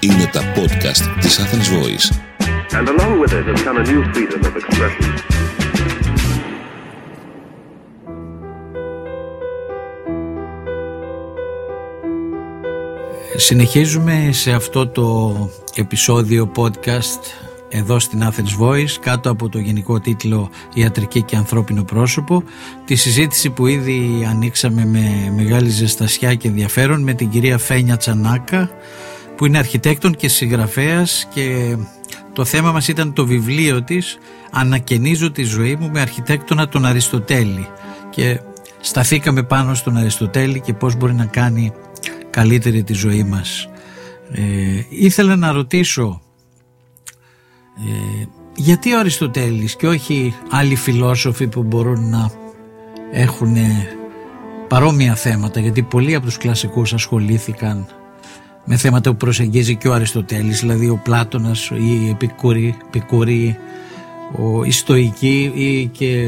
Είναι 0.00 0.26
τα 0.32 0.40
podcast 0.54 1.20
της 1.20 1.40
Athens 1.40 1.68
Voice. 1.68 2.10
And 2.72 2.88
along 2.88 3.20
with 3.20 3.32
it 3.32 3.44
has 3.46 3.62
come 3.62 3.78
a 3.78 3.82
new 3.82 4.02
freedom 4.12 4.40
of 4.40 4.56
expression. 4.56 5.14
Συνεχίζουμε 13.36 14.28
σε 14.32 14.52
αυτό 14.52 14.88
το 14.88 15.36
επεισόδιο 15.74 16.52
podcast 16.56 17.45
εδώ 17.68 17.98
στην 17.98 18.22
Athens 18.22 18.62
Voice 18.62 18.96
κάτω 19.00 19.30
από 19.30 19.48
το 19.48 19.58
γενικό 19.58 20.00
τίτλο 20.00 20.50
Ιατρική 20.74 21.22
και 21.22 21.36
Ανθρώπινο 21.36 21.84
Πρόσωπο 21.84 22.42
τη 22.84 22.94
συζήτηση 22.94 23.50
που 23.50 23.66
ήδη 23.66 24.26
ανοίξαμε 24.30 24.84
με 24.84 25.32
μεγάλη 25.36 25.68
ζεστασιά 25.68 26.34
και 26.34 26.48
ενδιαφέρον 26.48 27.02
με 27.02 27.14
την 27.14 27.28
κυρία 27.28 27.58
Φένια 27.58 27.96
Τσανάκα 27.96 28.70
που 29.36 29.46
είναι 29.46 29.58
αρχιτέκτον 29.58 30.14
και 30.14 30.28
συγγραφέας 30.28 31.28
και 31.34 31.76
το 32.32 32.44
θέμα 32.44 32.72
μας 32.72 32.88
ήταν 32.88 33.12
το 33.12 33.26
βιβλίο 33.26 33.82
της 33.82 34.18
«Ανακαινίζω 34.50 35.30
τη 35.30 35.42
ζωή 35.42 35.76
μου 35.80 35.90
με 35.90 36.00
αρχιτέκτονα 36.00 36.68
τον 36.68 36.84
Αριστοτέλη» 36.84 37.68
και 38.10 38.40
σταθήκαμε 38.80 39.42
πάνω 39.42 39.74
στον 39.74 39.96
Αριστοτέλη 39.96 40.60
και 40.60 40.72
πώς 40.72 40.96
μπορεί 40.96 41.14
να 41.14 41.24
κάνει 41.24 41.72
καλύτερη 42.30 42.82
τη 42.82 42.92
ζωή 42.92 43.22
μας. 43.22 43.68
Ε, 44.32 44.42
ήθελα 44.88 45.36
να 45.36 45.52
ρωτήσω 45.52 46.20
ε, 47.78 48.24
γιατί 48.56 48.92
ο 48.92 48.98
Αριστοτέλης 48.98 49.76
και 49.76 49.86
όχι 49.86 50.34
άλλοι 50.50 50.76
φιλόσοφοι 50.76 51.46
που 51.46 51.62
μπορούν 51.62 52.08
να 52.08 52.30
έχουν 53.12 53.56
παρόμοια 54.68 55.14
θέματα 55.14 55.60
γιατί 55.60 55.82
πολλοί 55.82 56.14
από 56.14 56.26
τους 56.26 56.38
κλασικούς 56.38 56.92
ασχολήθηκαν 56.92 57.86
με 58.64 58.76
θέματα 58.76 59.10
που 59.10 59.16
προσεγγίζει 59.16 59.76
και 59.76 59.88
ο 59.88 59.94
Αριστοτέλης 59.94 60.60
δηλαδή 60.60 60.88
ο 60.88 61.00
Πλάτωνας, 61.02 61.70
η 61.70 62.08
Επικούρη, 62.08 63.56
ο 64.32 64.64
Ιστοική 64.64 65.52
ή 65.54 65.86
και 65.86 66.26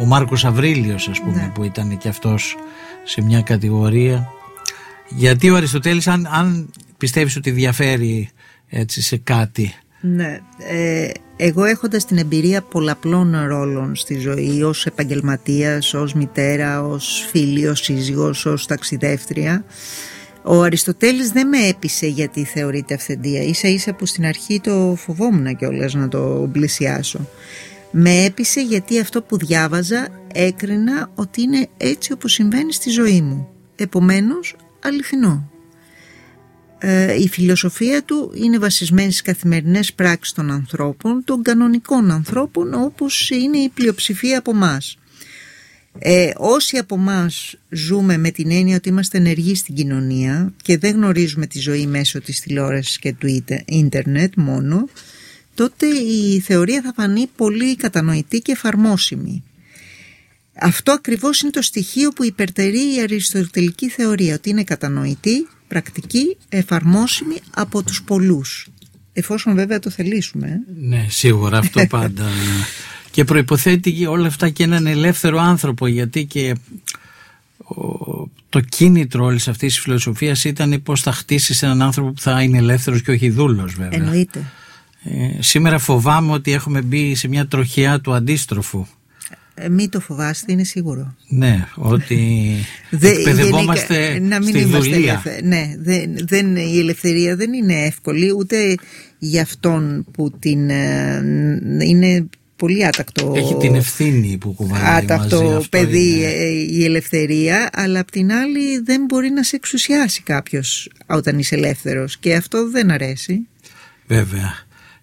ο 0.00 0.04
Μάρκος 0.04 0.44
Αβρίλιος 0.44 1.08
ας 1.08 1.20
πούμε 1.20 1.36
ναι. 1.36 1.50
που 1.54 1.64
ήταν 1.64 1.98
και 1.98 2.08
αυτός 2.08 2.56
σε 3.04 3.22
μια 3.22 3.42
κατηγορία 3.42 4.28
γιατί 5.08 5.50
ο 5.50 5.56
Αριστοτέλης 5.56 6.06
αν, 6.06 6.28
αν 6.30 6.70
πιστεύεις 6.98 7.36
ότι 7.36 7.50
διαφέρει 7.50 8.28
έτσι 8.68 9.02
σε 9.02 9.16
κάτι 9.16 9.74
ναι, 10.02 10.38
ε, 10.58 11.10
εγώ 11.36 11.64
έχοντας 11.64 12.04
την 12.04 12.18
εμπειρία 12.18 12.62
πολλαπλών 12.62 13.46
ρόλων 13.46 13.96
στη 13.96 14.18
ζωή 14.18 14.62
ως 14.62 14.86
επαγγελματίας, 14.86 15.94
ως 15.94 16.14
μητέρα, 16.14 16.82
ως 16.82 17.26
φίλη, 17.30 17.66
ως 17.66 17.80
σύζυγος, 17.80 18.46
ως 18.46 18.66
ταξιδεύτρια 18.66 19.64
ο 20.42 20.62
Αριστοτέλης 20.62 21.30
δεν 21.30 21.48
με 21.48 21.58
έπεισε 21.66 22.06
γιατί 22.06 22.44
θεωρείται 22.44 22.94
αυθεντία. 22.94 23.42
Ίσα 23.42 23.68
ίσα 23.68 23.94
που 23.94 24.06
στην 24.06 24.26
αρχή 24.26 24.60
το 24.60 24.94
φοβόμουν 24.98 25.56
κιόλας 25.56 25.94
να 25.94 26.08
το 26.08 26.48
πλησιάσω. 26.52 27.28
Με 27.90 28.24
έπεισε 28.24 28.60
γιατί 28.60 29.00
αυτό 29.00 29.22
που 29.22 29.36
διάβαζα 29.36 30.08
έκρινα 30.32 31.10
ότι 31.14 31.42
είναι 31.42 31.68
έτσι 31.76 32.12
όπως 32.12 32.32
συμβαίνει 32.32 32.72
στη 32.72 32.90
ζωή 32.90 33.20
μου. 33.20 33.48
Επομένως 33.76 34.56
αληθινό. 34.82 35.51
ε, 35.51 35.51
η 37.18 37.28
φιλοσοφία 37.28 38.02
του 38.02 38.32
είναι 38.34 38.58
βασισμένη 38.58 39.10
στις 39.10 39.22
καθημερινές 39.22 39.92
πράξεις 39.92 40.34
των 40.34 40.50
ανθρώπων, 40.50 41.24
των 41.24 41.42
κανονικών 41.42 42.10
ανθρώπων 42.10 42.74
όπως 42.74 43.30
είναι 43.30 43.58
η 43.58 43.68
πλειοψηφία 43.68 44.38
από 44.38 44.50
εμάς. 44.50 44.96
Ε, 45.98 46.30
όσοι 46.36 46.76
από 46.76 46.94
εμάς 46.94 47.54
ζούμε 47.70 48.16
με 48.16 48.30
την 48.30 48.50
έννοια 48.50 48.76
ότι 48.76 48.88
είμαστε 48.88 49.18
ενεργοί 49.18 49.54
στην 49.54 49.74
κοινωνία 49.74 50.52
και 50.62 50.78
δεν 50.78 50.94
γνωρίζουμε 50.94 51.46
τη 51.46 51.58
ζωή 51.58 51.86
μέσω 51.86 52.20
της 52.20 52.40
τηλεόρασης 52.40 52.98
και 52.98 53.12
του 53.12 53.42
ίντερνετ 53.66 54.32
μόνο, 54.36 54.88
τότε 55.54 55.86
η 55.86 56.40
θεωρία 56.40 56.82
θα 56.82 56.92
φανεί 56.96 57.26
πολύ 57.36 57.76
κατανοητή 57.76 58.40
και 58.40 58.52
εφαρμόσιμη. 58.52 59.42
Αυτό 60.54 60.92
ακριβώς 60.92 61.40
είναι 61.40 61.50
το 61.50 61.62
στοιχείο 61.62 62.10
που 62.10 62.24
υπερτερεί 62.24 62.94
η 62.94 63.00
αριστοτελική 63.00 63.88
θεωρία, 63.88 64.34
ότι 64.34 64.50
είναι 64.50 64.64
κατανοητή, 64.64 65.48
πρακτική, 65.72 66.36
εφαρμόσιμη 66.48 67.36
από 67.50 67.82
τους 67.82 68.02
πολλούς. 68.02 68.68
Εφόσον 69.12 69.54
βέβαια 69.54 69.78
το 69.78 69.90
θελήσουμε. 69.90 70.46
Ε. 70.46 70.86
Ναι, 70.88 71.06
σίγουρα 71.08 71.58
αυτό 71.58 71.86
πάντα. 71.96 72.24
και 73.10 73.24
προϋποθέτει 73.24 74.06
όλα 74.06 74.26
αυτά 74.26 74.48
και 74.48 74.62
έναν 74.62 74.86
ελεύθερο 74.86 75.38
άνθρωπο 75.38 75.86
γιατί 75.86 76.24
και 76.24 76.54
το 78.48 78.60
κίνητρο 78.60 79.24
όλης 79.24 79.48
αυτής 79.48 79.74
της 79.74 79.82
φιλοσοφίας 79.82 80.44
ήταν 80.44 80.82
πώς 80.82 81.00
θα 81.00 81.12
χτίσεις 81.12 81.62
έναν 81.62 81.82
άνθρωπο 81.82 82.10
που 82.12 82.20
θα 82.20 82.42
είναι 82.42 82.58
ελεύθερος 82.58 83.02
και 83.02 83.10
όχι 83.10 83.30
δούλος, 83.30 83.74
βέβαια. 83.74 83.98
Εννοείται. 84.02 84.44
Ε, 85.04 85.42
σήμερα 85.42 85.78
φοβάμαι 85.78 86.32
ότι 86.32 86.52
έχουμε 86.52 86.82
μπει 86.82 87.14
σε 87.14 87.28
μια 87.28 87.46
τροχιά 87.46 88.00
του 88.00 88.12
αντίστροφου. 88.12 88.86
Ε, 89.54 89.68
μην 89.68 89.90
το 89.90 90.00
φοβάστε, 90.00 90.52
είναι 90.52 90.64
σίγουρο. 90.64 91.14
Ναι, 91.28 91.66
ότι 91.74 92.54
εκπαιδευόμαστε 92.90 94.18
να 94.18 94.38
μην 94.38 94.48
στη 94.48 94.64
δουλεία. 94.64 95.22
Ναι, 95.42 95.74
δεν, 95.78 96.16
δεν, 96.26 96.56
η 96.56 96.78
ελευθερία 96.78 97.36
δεν 97.36 97.52
είναι 97.52 97.84
εύκολη 97.84 98.34
ούτε 98.38 98.74
για 99.18 99.42
αυτόν 99.42 100.04
που 100.12 100.30
την 100.38 100.70
ε, 100.70 101.22
είναι 101.78 102.28
πολύ 102.56 102.86
άτακτο. 102.86 103.32
Έχει 103.36 103.56
την 103.56 103.74
ευθύνη 103.74 104.36
που 104.40 104.52
κουβαλάει 104.52 104.96
άτακτο 104.96 105.42
μαζί 105.42 105.68
παιδί 105.68 106.24
ε, 106.24 106.46
η 106.48 106.84
ελευθερία, 106.84 107.70
αλλά 107.72 108.00
απ' 108.00 108.10
την 108.10 108.32
άλλη 108.32 108.78
δεν 108.84 109.04
μπορεί 109.04 109.30
να 109.30 109.42
σε 109.42 109.56
εξουσιάσει 109.56 110.22
κάποιος 110.22 110.90
όταν 111.06 111.38
είσαι 111.38 111.54
ελεύθερος 111.54 112.18
και 112.18 112.34
αυτό 112.34 112.70
δεν 112.70 112.90
αρέσει. 112.90 113.46
Βέβαια. 114.06 114.54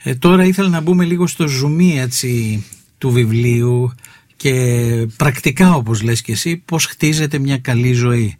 Ε, 0.04 0.16
τώρα 0.16 0.44
ήθελα 0.44 0.70
να 0.70 0.82
μπούμε 0.82 1.06
λίγο 1.06 1.28
στο 1.28 1.48
ζουμί 1.48 2.00
έτσι, 2.00 2.64
του 2.98 3.12
βιβλίου 3.12 3.94
και 4.40 5.08
πρακτικά 5.18 5.74
όπως 5.76 6.02
λες 6.02 6.22
και 6.22 6.32
εσύ 6.32 6.58
πώς 6.58 6.86
χτίζεται 6.86 7.38
μια 7.40 7.58
καλή 7.58 7.94
ζωή. 7.94 8.38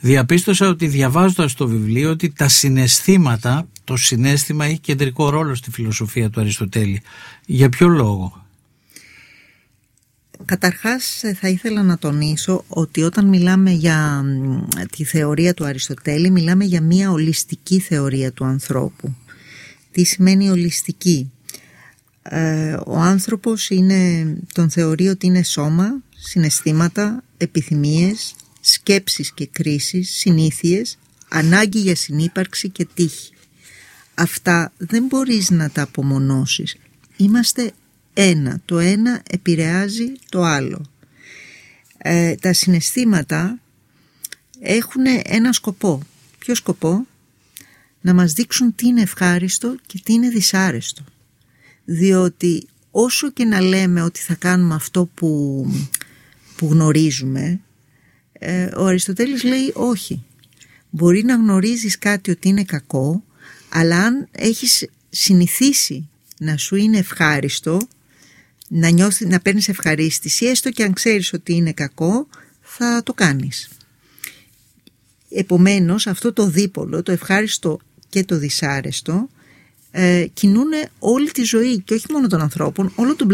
Διαπίστωσα 0.00 0.68
ότι 0.68 0.86
διαβάζοντας 0.86 1.54
το 1.54 1.68
βιβλίο 1.68 2.10
ότι 2.10 2.30
τα 2.30 2.48
συναισθήματα, 2.48 3.68
το 3.84 3.96
συνέστημα 3.96 4.64
έχει 4.64 4.78
κεντρικό 4.78 5.30
ρόλο 5.30 5.54
στη 5.54 5.70
φιλοσοφία 5.70 6.30
του 6.30 6.40
Αριστοτέλη. 6.40 7.02
Για 7.46 7.68
ποιο 7.68 7.88
λόγο; 7.88 8.44
Καταρχάς 10.44 11.22
θα 11.40 11.48
ήθελα 11.48 11.82
να 11.82 11.98
τονίσω 11.98 12.64
ότι 12.68 13.02
όταν 13.02 13.28
μιλάμε 13.28 13.70
για 13.70 14.24
τη 14.96 15.04
θεωρία 15.04 15.54
του 15.54 15.64
Αριστοτέλη 15.64 16.30
μιλάμε 16.30 16.64
για 16.64 16.80
μια 16.80 17.10
ολιστική 17.10 17.78
θεωρία 17.78 18.32
του 18.32 18.44
ανθρώπου. 18.44 19.14
Τι 19.90 20.04
σημαίνει 20.04 20.48
ολιστική; 20.50 21.30
Ε, 22.28 22.76
ο 22.86 22.96
άνθρωπος 22.96 23.70
είναι, 23.70 24.26
τον 24.52 24.70
θεωρεί 24.70 25.08
ότι 25.08 25.26
είναι 25.26 25.42
σώμα, 25.42 26.02
συναισθήματα, 26.16 27.22
επιθυμίες, 27.36 28.34
σκέψεις 28.60 29.32
και 29.32 29.46
κρίσεις, 29.46 30.10
συνήθειες, 30.10 30.98
ανάγκη 31.28 31.78
για 31.78 31.96
συνύπαρξη 31.96 32.68
και 32.68 32.86
τύχη. 32.94 33.32
Αυτά 34.14 34.72
δεν 34.76 35.04
μπορείς 35.04 35.50
να 35.50 35.70
τα 35.70 35.82
απομονώσεις. 35.82 36.76
Είμαστε 37.16 37.72
ένα. 38.14 38.60
Το 38.64 38.78
ένα 38.78 39.22
επηρεάζει 39.30 40.12
το 40.28 40.42
άλλο. 40.42 40.84
Ε, 41.98 42.34
τα 42.34 42.52
συναισθήματα 42.52 43.58
έχουν 44.60 45.04
ένα 45.24 45.52
σκοπό. 45.52 46.02
Ποιο 46.38 46.54
σκοπό; 46.54 47.06
Να 48.00 48.14
μας 48.14 48.32
δείξουν 48.32 48.74
τι 48.74 48.86
είναι 48.86 49.00
ευχάριστο 49.00 49.76
και 49.86 50.00
τι 50.04 50.12
είναι 50.12 50.28
δυσάρεστο 50.28 51.04
διότι 51.84 52.66
όσο 52.90 53.30
και 53.30 53.44
να 53.44 53.60
λέμε 53.60 54.02
ότι 54.02 54.20
θα 54.20 54.34
κάνουμε 54.34 54.74
αυτό 54.74 55.10
που, 55.14 55.66
που 56.56 56.68
γνωρίζουμε 56.70 57.60
ε, 58.32 58.64
ο 58.76 58.86
Αριστοτέλης 58.86 59.42
λέει 59.44 59.72
όχι. 59.74 60.24
Μπορεί 60.90 61.24
να 61.24 61.34
γνωρίζεις 61.34 61.98
κάτι 61.98 62.30
ότι 62.30 62.48
είναι 62.48 62.64
κακό 62.64 63.24
αλλά 63.68 64.02
αν 64.02 64.28
έχεις 64.30 64.88
συνηθίσει 65.10 66.08
να 66.38 66.56
σου 66.56 66.76
είναι 66.76 66.98
ευχάριστο 66.98 67.80
να, 68.68 68.88
νιώθεις, 68.88 69.26
να 69.26 69.40
παίρνεις 69.40 69.68
ευχαρίστηση 69.68 70.46
έστω 70.46 70.70
και 70.70 70.82
αν 70.82 70.92
ξέρεις 70.92 71.32
ότι 71.32 71.54
είναι 71.54 71.72
κακό 71.72 72.28
θα 72.60 73.02
το 73.02 73.12
κάνεις. 73.12 73.68
Επομένως 75.30 76.06
αυτό 76.06 76.32
το 76.32 76.46
δίπολο 76.46 77.02
το 77.02 77.12
ευχάριστο 77.12 77.78
και 78.08 78.24
το 78.24 78.38
δυσάρεστο 78.38 79.28
ε, 79.96 80.26
κινούν 80.32 80.70
όλη 80.98 81.30
τη 81.30 81.42
ζωή 81.42 81.80
και 81.80 81.94
όχι 81.94 82.06
μόνο 82.10 82.26
των 82.26 82.40
ανθρώπων, 82.40 82.92
όλων 82.94 83.16
των 83.16 83.28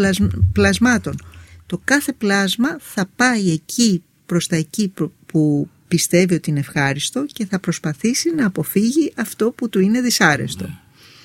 πλασμάτων. 0.52 1.16
Το 1.66 1.80
κάθε 1.84 2.12
πλάσμα 2.12 2.76
θα 2.80 3.10
πάει 3.16 3.50
εκεί 3.50 4.02
προς 4.26 4.46
τα 4.46 4.56
εκεί 4.56 4.92
που 5.26 5.68
πιστεύει 5.88 6.34
ότι 6.34 6.50
είναι 6.50 6.58
ευχάριστο 6.58 7.26
και 7.32 7.46
θα 7.46 7.58
προσπαθήσει 7.58 8.34
να 8.34 8.46
αποφύγει 8.46 9.12
αυτό 9.16 9.50
που 9.50 9.68
του 9.68 9.80
είναι 9.80 10.00
δυσάρεστο. 10.00 10.64
Ναι, 10.64 10.74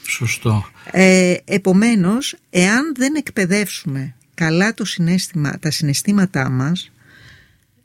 σωστό. 0.07 0.65
Ε, 0.91 1.35
επομένως, 1.45 2.35
εάν 2.49 2.93
δεν 2.95 3.15
εκπαιδεύσουμε 3.15 4.15
καλά 4.33 4.73
το 4.73 4.85
συνέστημα, 4.85 5.59
τα 5.59 5.71
συναισθήματά 5.71 6.49
μας, 6.49 6.91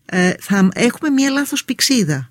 ε, 0.06 0.32
θα 0.40 0.68
έχουμε 0.74 1.10
μία 1.10 1.30
λάθος 1.30 1.64
πηξίδα. 1.64 2.30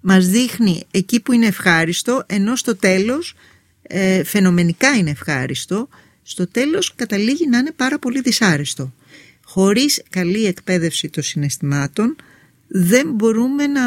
Μας 0.00 0.28
δείχνει 0.28 0.84
εκεί 0.90 1.20
που 1.20 1.32
είναι 1.32 1.46
ευχάριστο, 1.46 2.22
ενώ 2.26 2.56
στο 2.56 2.76
τέλος 2.76 3.34
ε, 3.86 4.24
φαινομενικά 4.24 4.96
είναι 4.96 5.10
ευχάριστο, 5.10 5.88
στο 6.22 6.46
τέλος 6.48 6.94
καταλήγει 6.94 7.48
να 7.48 7.58
είναι 7.58 7.72
πάρα 7.76 7.98
πολύ 7.98 8.20
δυσάρεστο. 8.20 8.92
Χωρίς 9.44 10.02
καλή 10.10 10.46
εκπαίδευση 10.46 11.08
των 11.08 11.22
συναισθημάτων 11.22 12.16
δεν 12.68 13.10
μπορούμε 13.14 13.66
να, 13.66 13.82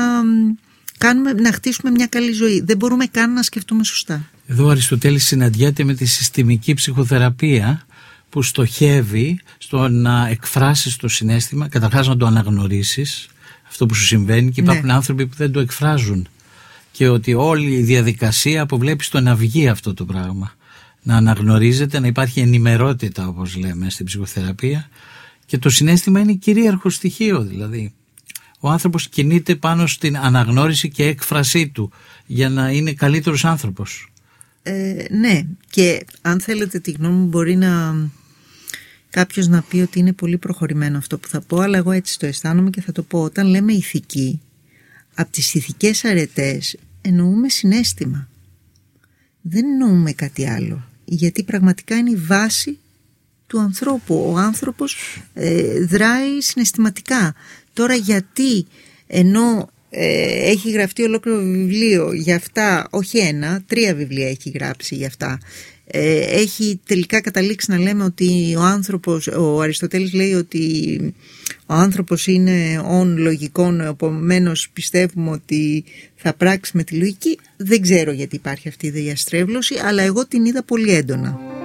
κάνουμε, 0.97 1.33
να 1.33 1.51
χτίσουμε 1.51 1.91
μια 1.91 2.07
καλή 2.07 2.31
ζωή. 2.31 2.61
Δεν 2.65 2.77
μπορούμε 2.77 3.05
καν 3.05 3.33
να 3.33 3.43
σκεφτούμε 3.43 3.83
σωστά. 3.83 4.29
Εδώ 4.47 4.65
ο 4.65 4.69
Αριστοτέλης 4.69 5.25
συναντιέται 5.25 5.83
με 5.83 5.93
τη 5.93 6.05
συστημική 6.05 6.73
ψυχοθεραπεία 6.73 7.85
που 8.29 8.41
στοχεύει 8.41 9.39
στο 9.57 9.87
να 9.87 10.27
εκφράσεις 10.27 10.95
το 10.95 11.07
συνέστημα, 11.07 11.67
καταρχάς 11.67 12.07
να 12.07 12.17
το 12.17 12.25
αναγνωρίσεις, 12.25 13.27
αυτό 13.67 13.85
που 13.85 13.93
σου 13.93 14.05
συμβαίνει 14.05 14.51
και 14.51 14.61
υπάρχουν 14.61 14.85
Ναι. 14.85 14.93
άνθρωποι 14.93 15.27
που 15.27 15.35
δεν 15.37 15.51
το 15.51 15.59
εκφράζουν 15.59 16.27
και 16.97 17.07
ότι 17.07 17.33
όλη 17.33 17.73
η 17.73 17.81
διαδικασία 17.81 18.61
αποβλέπει 18.61 19.03
στο 19.03 19.19
να 19.19 19.35
βγει 19.35 19.67
αυτό 19.67 19.93
το 19.93 20.05
πράγμα. 20.05 20.53
Να 21.03 21.15
αναγνωρίζεται, 21.15 21.99
να 21.99 22.07
υπάρχει 22.07 22.39
ενημερότητα 22.39 23.27
όπως 23.27 23.55
λέμε 23.55 23.89
στην 23.89 24.05
ψυχοθεραπεία 24.05 24.89
και 25.45 25.57
το 25.57 25.69
συνέστημα 25.69 26.19
είναι 26.19 26.33
κυρίαρχο 26.33 26.89
στοιχείο 26.89 27.41
δηλαδή. 27.41 27.93
Ο 28.59 28.69
άνθρωπος 28.69 29.07
κινείται 29.07 29.55
πάνω 29.55 29.87
στην 29.87 30.17
αναγνώριση 30.17 30.89
και 30.89 31.05
έκφρασή 31.05 31.67
του 31.67 31.91
για 32.25 32.49
να 32.49 32.71
είναι 32.71 32.93
καλύτερος 32.93 33.45
άνθρωπος. 33.45 34.11
Ε, 34.63 35.05
ναι, 35.09 35.41
και 35.69 36.05
αν 36.21 36.39
θέλετε 36.39 36.79
τη 36.79 36.91
γνώμη 36.91 37.15
μου 37.15 37.25
μπορεί 37.25 37.55
να 37.55 37.95
κάποιος 39.09 39.47
να 39.47 39.61
πει 39.61 39.79
ότι 39.79 39.99
είναι 39.99 40.13
πολύ 40.13 40.37
προχωρημένο 40.37 40.97
αυτό 40.97 41.17
που 41.17 41.27
θα 41.27 41.41
πω, 41.41 41.59
αλλά 41.59 41.77
εγώ 41.77 41.91
έτσι 41.91 42.19
το 42.19 42.25
αισθάνομαι 42.25 42.69
και 42.69 42.81
θα 42.81 42.91
το 42.91 43.03
πω. 43.03 43.21
Όταν 43.21 43.47
λέμε 43.47 43.73
ηθική, 43.73 44.41
από 45.15 45.31
τις 45.31 45.53
ηθικές 45.53 46.03
αρετές 46.05 46.75
εννοούμε 47.07 47.49
συνέστημα. 47.49 48.29
Δεν 49.41 49.65
εννοούμε 49.65 50.11
κάτι 50.11 50.47
άλλο. 50.47 50.83
Γιατί 51.05 51.43
πραγματικά 51.43 51.97
είναι 51.97 52.09
η 52.09 52.15
βάση 52.15 52.77
του 53.47 53.59
ανθρώπου. 53.59 54.31
Ο 54.33 54.37
άνθρωπος 54.37 54.97
ε, 55.33 55.79
δράει 55.79 56.41
συναισθηματικά. 56.41 57.35
Τώρα 57.73 57.95
γιατί 57.95 58.65
ενώ 59.07 59.69
ε, 59.89 60.49
έχει 60.49 60.71
γραφτεί 60.71 61.03
ολόκληρο 61.03 61.39
βιβλίο 61.39 62.13
για 62.13 62.35
αυτά, 62.35 62.87
όχι 62.89 63.17
ένα, 63.17 63.63
τρία 63.67 63.95
βιβλία 63.95 64.29
έχει 64.29 64.49
γράψει 64.49 64.95
για 64.95 65.07
αυτά. 65.07 65.39
Ε, 65.91 66.19
έχει 66.19 66.79
τελικά 66.85 67.21
καταλήξει 67.21 67.71
να 67.71 67.79
λέμε 67.79 68.03
ότι 68.03 68.55
ο 68.57 68.61
άνθρωπος, 68.61 69.27
ο 69.27 69.61
Αριστοτέλης 69.61 70.13
λέει 70.13 70.33
ότι 70.33 70.99
ο 71.65 71.73
άνθρωπος 71.73 72.27
είναι 72.27 72.83
όν 72.87 73.17
λογικών, 73.17 73.81
επομένως 73.81 74.69
πιστεύουμε 74.73 75.29
ότι 75.31 75.83
θα 76.15 76.33
πράξει 76.33 76.71
με 76.73 76.83
τη 76.83 76.95
λογική. 76.95 77.39
Δεν 77.57 77.81
ξέρω 77.81 78.11
γιατί 78.11 78.35
υπάρχει 78.35 78.67
αυτή 78.67 78.87
η 78.87 78.89
διαστρέβλωση, 78.89 79.75
αλλά 79.83 80.03
εγώ 80.03 80.27
την 80.27 80.45
είδα 80.45 80.63
πολύ 80.63 80.93
έντονα. 80.93 81.56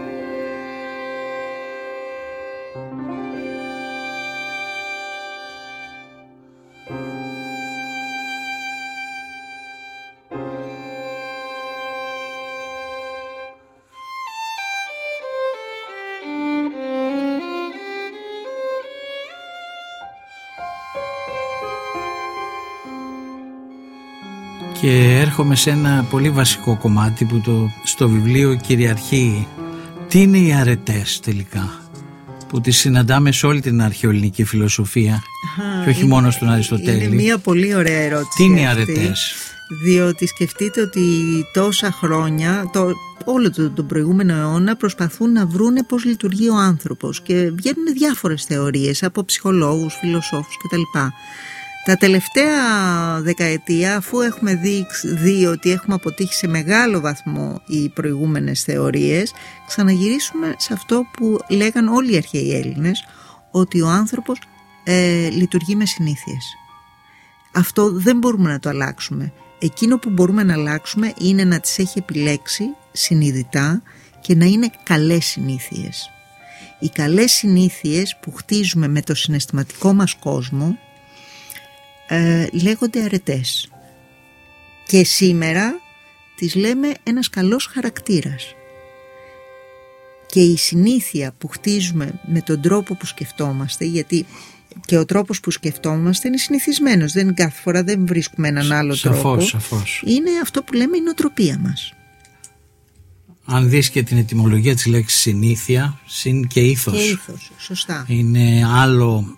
Και 24.80 25.18
έρχομαι 25.20 25.54
σε 25.54 25.70
ένα 25.70 26.06
πολύ 26.10 26.30
βασικό 26.30 26.76
κομμάτι 26.76 27.24
που 27.24 27.40
το, 27.40 27.70
στο 27.82 28.08
βιβλίο 28.08 28.54
κυριαρχεί. 28.54 29.46
Τι 30.08 30.20
είναι 30.20 30.38
οι 30.38 30.52
αρετές 30.52 31.20
τελικά 31.20 31.82
που 32.52 32.60
τις 32.60 32.76
συναντάμε 32.76 33.32
σε 33.32 33.46
όλη 33.46 33.60
την 33.60 33.82
αρχαιοελληνική 33.82 34.44
φιλοσοφία 34.44 35.22
και 35.84 35.90
όχι 35.90 36.06
μόνο 36.06 36.30
στον 36.30 36.48
Αριστοτέλη. 36.48 37.04
Είναι 37.04 37.14
μια 37.14 37.38
πολύ 37.38 37.74
ωραία 37.74 37.98
ερώτηση. 37.98 38.36
Τι 38.36 38.44
είναι 38.44 38.60
οι 38.60 38.66
αυτή, 38.66 38.80
αρετές; 38.80 39.34
Διότι 39.82 40.26
σκεφτείτε 40.26 40.80
ότι 40.80 41.00
τόσα 41.52 41.92
χρόνια, 41.92 42.70
το, 42.72 42.90
όλο 43.24 43.50
τον 43.50 43.74
το 43.74 43.82
προηγούμενο 43.82 44.34
αιώνα 44.34 44.76
προσπαθούν 44.76 45.32
να 45.32 45.46
βρούνε 45.46 45.82
πώς 45.82 46.04
λειτουργεί 46.04 46.48
ο 46.48 46.56
άνθρωπος 46.56 47.20
και 47.20 47.34
βγαίνουν 47.34 47.86
διάφορες 47.94 48.44
θεωρίες 48.44 49.02
από 49.02 49.24
ψυχολόγους, 49.24 49.94
φιλοσόφους 50.00 50.56
κτλ. 50.56 50.98
Τα 51.84 51.96
τελευταία 51.96 53.20
δεκαετία 53.20 53.96
αφού 53.96 54.20
έχουμε 54.20 54.54
δει, 54.54 54.86
δει 55.02 55.46
ότι 55.46 55.70
έχουμε 55.70 55.94
αποτύχει 55.94 56.34
σε 56.34 56.46
μεγάλο 56.46 57.00
βαθμό 57.00 57.62
οι 57.66 57.88
προηγούμενες 57.88 58.62
θεωρίες 58.62 59.32
ξαναγυρίσουμε 59.66 60.54
σε 60.58 60.72
αυτό 60.72 61.02
που 61.12 61.38
λέγαν 61.48 61.88
όλοι 61.88 62.12
οι 62.12 62.16
αρχαίοι 62.16 62.54
Έλληνες 62.54 63.04
ότι 63.50 63.80
ο 63.80 63.88
άνθρωπος 63.88 64.38
ε, 64.84 65.28
λειτουργεί 65.28 65.76
με 65.76 65.86
συνήθειες. 65.86 66.44
Αυτό 67.52 67.92
δεν 67.92 68.16
μπορούμε 68.16 68.50
να 68.50 68.58
το 68.58 68.68
αλλάξουμε. 68.68 69.32
Εκείνο 69.58 69.98
που 69.98 70.10
μπορούμε 70.10 70.42
να 70.42 70.52
αλλάξουμε 70.52 71.12
είναι 71.18 71.44
να 71.44 71.60
τις 71.60 71.78
έχει 71.78 71.98
επιλέξει 71.98 72.64
συνειδητά 72.92 73.82
και 74.20 74.34
να 74.34 74.44
είναι 74.44 74.70
καλές 74.82 75.24
συνήθειες. 75.24 76.10
Οι 76.78 76.88
καλές 76.88 77.32
συνήθειες 77.32 78.18
που 78.22 78.32
χτίζουμε 78.32 78.88
με 78.88 79.02
το 79.02 79.14
συναισθηματικό 79.14 79.92
μας 79.92 80.14
κόσμο 80.14 80.78
ε, 82.14 82.46
λέγονται 82.52 83.02
αρετές. 83.02 83.70
Και 84.86 85.04
σήμερα 85.04 85.80
τις 86.36 86.54
λέμε 86.54 86.94
ένας 87.02 87.28
καλός 87.28 87.66
χαρακτήρας. 87.66 88.54
Και 90.26 90.40
η 90.40 90.56
συνήθεια 90.56 91.34
που 91.38 91.48
χτίζουμε 91.48 92.20
με 92.26 92.40
τον 92.40 92.60
τρόπο 92.60 92.94
που 92.94 93.06
σκεφτόμαστε, 93.06 93.84
γιατί 93.84 94.26
και 94.84 94.96
ο 94.98 95.04
τρόπος 95.04 95.40
που 95.40 95.50
σκεφτόμαστε 95.50 96.28
είναι 96.28 96.36
συνηθισμένος, 96.36 97.12
δεν 97.12 97.34
κάθε 97.34 97.60
φορά 97.60 97.82
δεν 97.82 98.06
βρίσκουμε 98.06 98.48
έναν 98.48 98.72
άλλο 98.72 98.94
Σαφώς, 98.94 99.20
τρόπο. 99.22 99.40
σαφώς. 99.40 100.02
Είναι 100.06 100.30
αυτό 100.42 100.62
που 100.62 100.72
λέμε 100.72 100.96
η 100.96 101.00
νοοτροπία 101.00 101.58
μας. 101.58 101.94
Αν 103.44 103.68
δεις 103.68 103.90
και 103.90 104.02
την 104.02 104.16
ετυμολογία 104.16 104.74
της 104.74 104.86
λέξης 104.86 105.20
συνήθεια, 105.20 106.00
συν 106.06 106.46
και 106.46 106.60
ήθος. 106.60 106.94
Και 106.94 107.02
ήθος, 107.02 107.50
σωστά. 107.58 108.04
Είναι 108.08 108.66
άλλο 108.68 109.36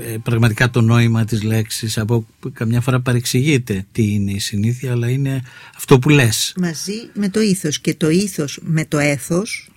ε, 0.00 0.16
πραγματικά 0.22 0.70
το 0.70 0.80
νόημα 0.80 1.24
της 1.24 1.42
λέξης 1.42 1.98
από 1.98 2.26
που 2.40 2.52
καμιά 2.52 2.80
φορά 2.80 3.00
παρεξηγείται 3.00 3.86
τι 3.92 4.12
είναι 4.12 4.30
η 4.30 4.38
συνήθεια 4.38 4.92
αλλά 4.92 5.08
είναι 5.08 5.42
αυτό 5.76 5.98
που 5.98 6.08
λες. 6.08 6.52
Μαζί 6.60 6.92
με 7.14 7.28
το 7.28 7.40
ήθος 7.40 7.80
και 7.80 7.94
το 7.94 8.10
ήθος 8.10 8.58
με 8.62 8.84
το 8.84 8.98
έθος 8.98 9.70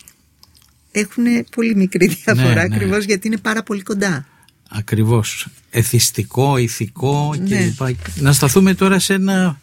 έχουν 0.92 1.24
πολύ 1.56 1.76
μικρή 1.76 2.08
διαφορά 2.08 2.44
Ναι, 2.48 2.54
ναι. 2.54 2.76
ακριβώς 2.76 3.04
γιατί 3.06 3.28
είναι 3.28 3.38
πάρα 3.38 3.64
πολύ 3.64 3.82
κοντά. 3.82 4.28
Ακριβώς. 4.70 5.48
Εθιστικό, 5.70 6.58
ηθικό 6.58 7.36
Ναι. 7.48 7.74
κλπ. 7.78 7.96
Να 8.16 8.34
σταθούμε 8.34 8.74
τώρα 8.74 9.00
σε 9.00 9.14
ένα 9.14 9.62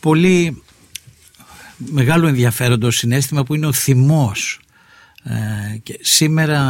πολύ 0.00 0.62
μεγάλο 1.78 2.26
ενδιαφέροντο 2.26 2.90
συνέστημα 2.90 3.44
που 3.44 3.54
είναι 3.54 3.66
ο 3.66 3.72
θυμός. 3.72 4.60
Ε, 5.22 5.76
και 5.82 5.98
σήμερα, 6.02 6.60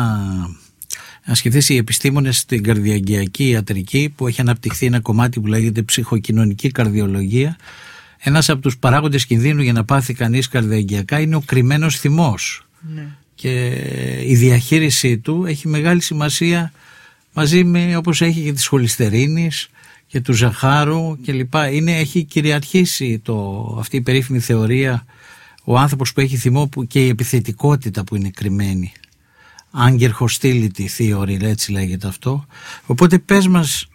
αν 1.25 1.35
σκεφτείς 1.35 1.69
οι 1.69 1.77
επιστήμονες 1.77 2.39
στην 2.39 2.63
καρδιαγγειακή 2.63 3.49
ιατρική 3.49 4.13
που 4.17 4.27
έχει 4.27 4.41
αναπτυχθεί 4.41 4.87
ένα 4.87 5.01
κομμάτι 5.01 5.41
που 5.41 5.47
λέγεται 5.47 5.83
ψυχοκοινωνική 5.83 6.71
καρδιολογία, 6.71 7.57
ένας 8.19 8.49
από 8.49 8.61
τους 8.63 8.79
παράγοντες 8.79 9.27
κινδύνου 9.27 9.63
για 9.63 9.73
να 9.73 9.85
πάθει 9.85 10.15
κανείς 10.15 10.49
καρδιαγγειακά 10.49 11.21
είναι 11.21 11.37
ο 11.37 11.41
κρυμμένος 11.47 11.99
θυμός 11.99 12.67
Ναι. 12.95 13.07
και 13.35 13.67
η 14.27 14.35
διαχείρισή 14.35 15.19
του 15.19 15.45
έχει 15.47 15.69
μεγάλη 15.69 16.01
σημασία 16.01 16.73
μαζί 17.33 17.65
με 17.65 17.97
όπως 17.97 18.21
έχει 18.21 18.41
και 18.41 18.53
της 18.53 18.67
χολυστερίνης 18.67 19.69
και 20.09 20.21
του 20.21 20.33
ζαχάρου 20.33 21.21
και 21.21 21.33
λοιπά. 21.33 21.71
Είναι, 21.71 21.99
έχει 21.99 22.25
κυριαρχήσει 22.25 23.19
το, 23.19 23.77
αυτή 23.79 23.97
η 23.97 24.01
περίφημη 24.01 24.41
θεωρία 24.41 25.07
ο 25.65 25.79
άνθρωπος 25.79 26.13
που 26.13 26.21
έχει 26.21 26.37
θυμό 26.37 26.69
που 26.69 26.87
και 26.87 27.05
η 27.05 27.09
επιθετικότητα 27.09 28.05
που 28.05 28.17
είναι 28.17 28.31
κρυμμένη. 28.35 28.93
Anger 29.87 30.11
hostility 30.21 30.87
theory, 30.99 31.43
έτσι 31.43 31.73
λέγεται 31.73 32.07
αυτό. 32.07 32.47
Οπότε 32.87 33.19
πες 33.19 33.47
μας 33.47 33.89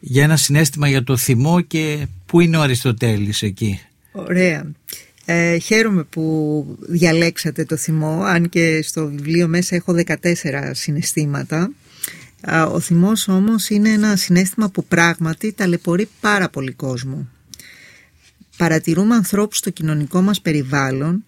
για 0.00 0.22
ένα 0.22 0.36
συνέστημα 0.36 0.88
για 0.88 1.04
το 1.04 1.16
θυμό 1.16 1.60
και 1.60 2.06
πού 2.26 2.40
είναι 2.40 2.56
ο 2.56 2.60
Αριστοτέλης 2.60 3.42
εκεί. 3.42 3.80
Ωραία. 4.12 4.70
Ε, 5.24 5.58
χαίρομαι 5.58 6.02
που 6.02 6.64
διαλέξατε 6.88 7.64
το 7.64 7.76
θυμό, 7.76 8.22
αν 8.22 8.48
και 8.48 8.82
στο 8.82 9.06
βιβλίο 9.06 9.48
μέσα 9.48 9.76
έχω 9.76 9.94
14 10.06 10.14
συναισθήματα. 10.72 11.70
Α, 12.40 12.64
Ο 12.66 12.80
θυμός 12.80 13.28
όμως 13.28 13.68
είναι 13.68 13.88
ένα 13.88 14.16
συνέστημα 14.16 14.70
που 14.70 14.84
πράγματι 14.84 15.52
ταλαιπωρεί 15.52 16.08
πάρα 16.20 16.48
πολύ 16.48 16.72
κόσμο. 16.72 17.28
Παρατηρούμε 18.56 19.14
ανθρώπους 19.14 19.58
στο 19.58 19.70
κοινωνικό 19.70 20.20
μας 20.20 20.40
περιβάλλον 20.40 21.24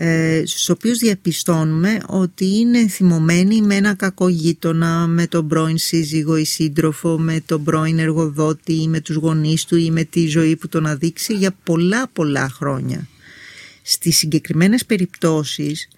ε, 0.00 0.42
στους 0.46 0.68
οποίους 0.68 0.98
διαπιστώνουμε 0.98 2.00
ότι 2.06 2.58
είναι 2.58 2.88
θυμωμένοι 2.88 3.62
με 3.62 3.74
ένα 3.74 3.94
κακό 3.94 4.28
γείτονα, 4.28 5.06
με 5.06 5.26
τον 5.26 5.48
πρώην 5.48 5.78
σύζυγο 5.78 6.36
ή 6.36 6.44
σύντροφο, 6.44 7.18
με 7.18 7.42
τον 7.46 7.64
πρώην 7.64 7.98
εργοδότη 7.98 8.72
ή 8.82 8.88
με 8.88 9.00
τους 9.00 9.16
γονείς 9.16 9.64
του 9.64 9.76
ή 9.76 9.90
με 9.90 10.04
τη 10.04 10.26
ζωή 10.26 10.56
που 10.56 10.68
τον 10.68 10.86
αδείξει 10.86 11.34
για 11.34 11.54
πολλά 11.64 12.08
πολλά 12.12 12.48
χρόνια. 12.48 13.08
Στις 13.82 14.16
συγκεκριμένες 14.16 14.84
περιπτώσεις 14.84 15.88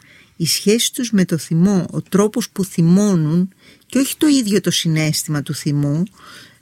η 0.40 0.46
σχέση 0.46 0.92
τους 0.92 1.10
με 1.10 1.24
το 1.24 1.38
θυμό, 1.38 1.86
ο 1.90 2.02
τρόπος 2.02 2.50
που 2.50 2.64
θυμώνουν 2.64 3.52
και 3.86 3.98
όχι 3.98 4.16
το 4.16 4.26
ίδιο 4.26 4.60
το 4.60 4.70
συνέστημα 4.70 5.42
του 5.42 5.54
θυμού 5.54 6.02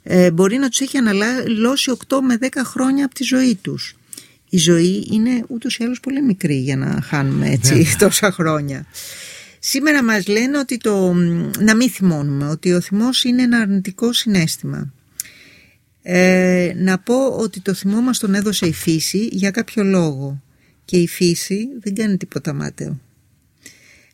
ε, 0.03 0.31
μπορεί 0.31 0.57
να 0.57 0.69
τους 0.69 0.79
έχει 0.79 0.97
αναλώσει 0.97 1.97
8 2.07 2.17
με 2.27 2.37
10 2.41 2.47
χρόνια 2.63 3.05
από 3.05 3.13
τη 3.13 3.23
ζωή 3.23 3.55
τους. 3.55 3.95
Η 4.49 4.57
ζωή 4.57 5.07
είναι 5.11 5.43
ούτως 5.47 5.77
ή 5.77 5.83
άλλως 5.83 5.99
πολύ 5.99 6.21
μικρή 6.21 6.55
για 6.55 6.77
να 6.77 7.01
χάνουμε 7.01 7.49
έτσι 7.49 7.85
τόσα 7.99 8.31
χρόνια. 8.31 8.85
Σήμερα 9.59 10.03
μας 10.03 10.27
λένε 10.27 10.57
ότι 10.57 10.77
το, 10.77 11.13
να 11.59 11.75
μην 11.75 11.89
θυμώνουμε, 11.89 12.47
ότι 12.47 12.73
ο 12.73 12.81
θυμός 12.81 13.23
είναι 13.23 13.41
ένα 13.41 13.57
αρνητικό 13.57 14.13
συνέστημα. 14.13 14.93
Ε, 16.01 16.73
να 16.75 16.99
πω 16.99 17.27
ότι 17.27 17.59
το 17.59 17.73
θυμό 17.73 18.01
μας 18.01 18.19
τον 18.19 18.33
έδωσε 18.33 18.65
η 18.65 18.73
φύση 18.73 19.29
για 19.31 19.51
κάποιο 19.51 19.83
λόγο 19.83 20.41
και 20.85 20.97
η 20.97 21.07
φύση 21.07 21.67
δεν 21.79 21.95
κάνει 21.95 22.17
τίποτα 22.17 22.53
μάταιο. 22.53 22.99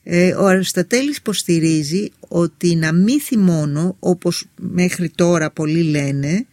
Ε, 0.07 0.33
ο 0.33 0.45
Αριστοτέλης 0.45 1.17
υποστηρίζει 1.17 2.11
ότι 2.27 2.75
να 2.75 2.93
μην 2.93 3.21
θυμώνω 3.21 3.95
όπως 3.99 4.47
μέχρι 4.55 5.09
τώρα 5.09 5.51
πολλοί 5.51 5.83
λένε 5.83 6.27
ναι. 6.27 6.45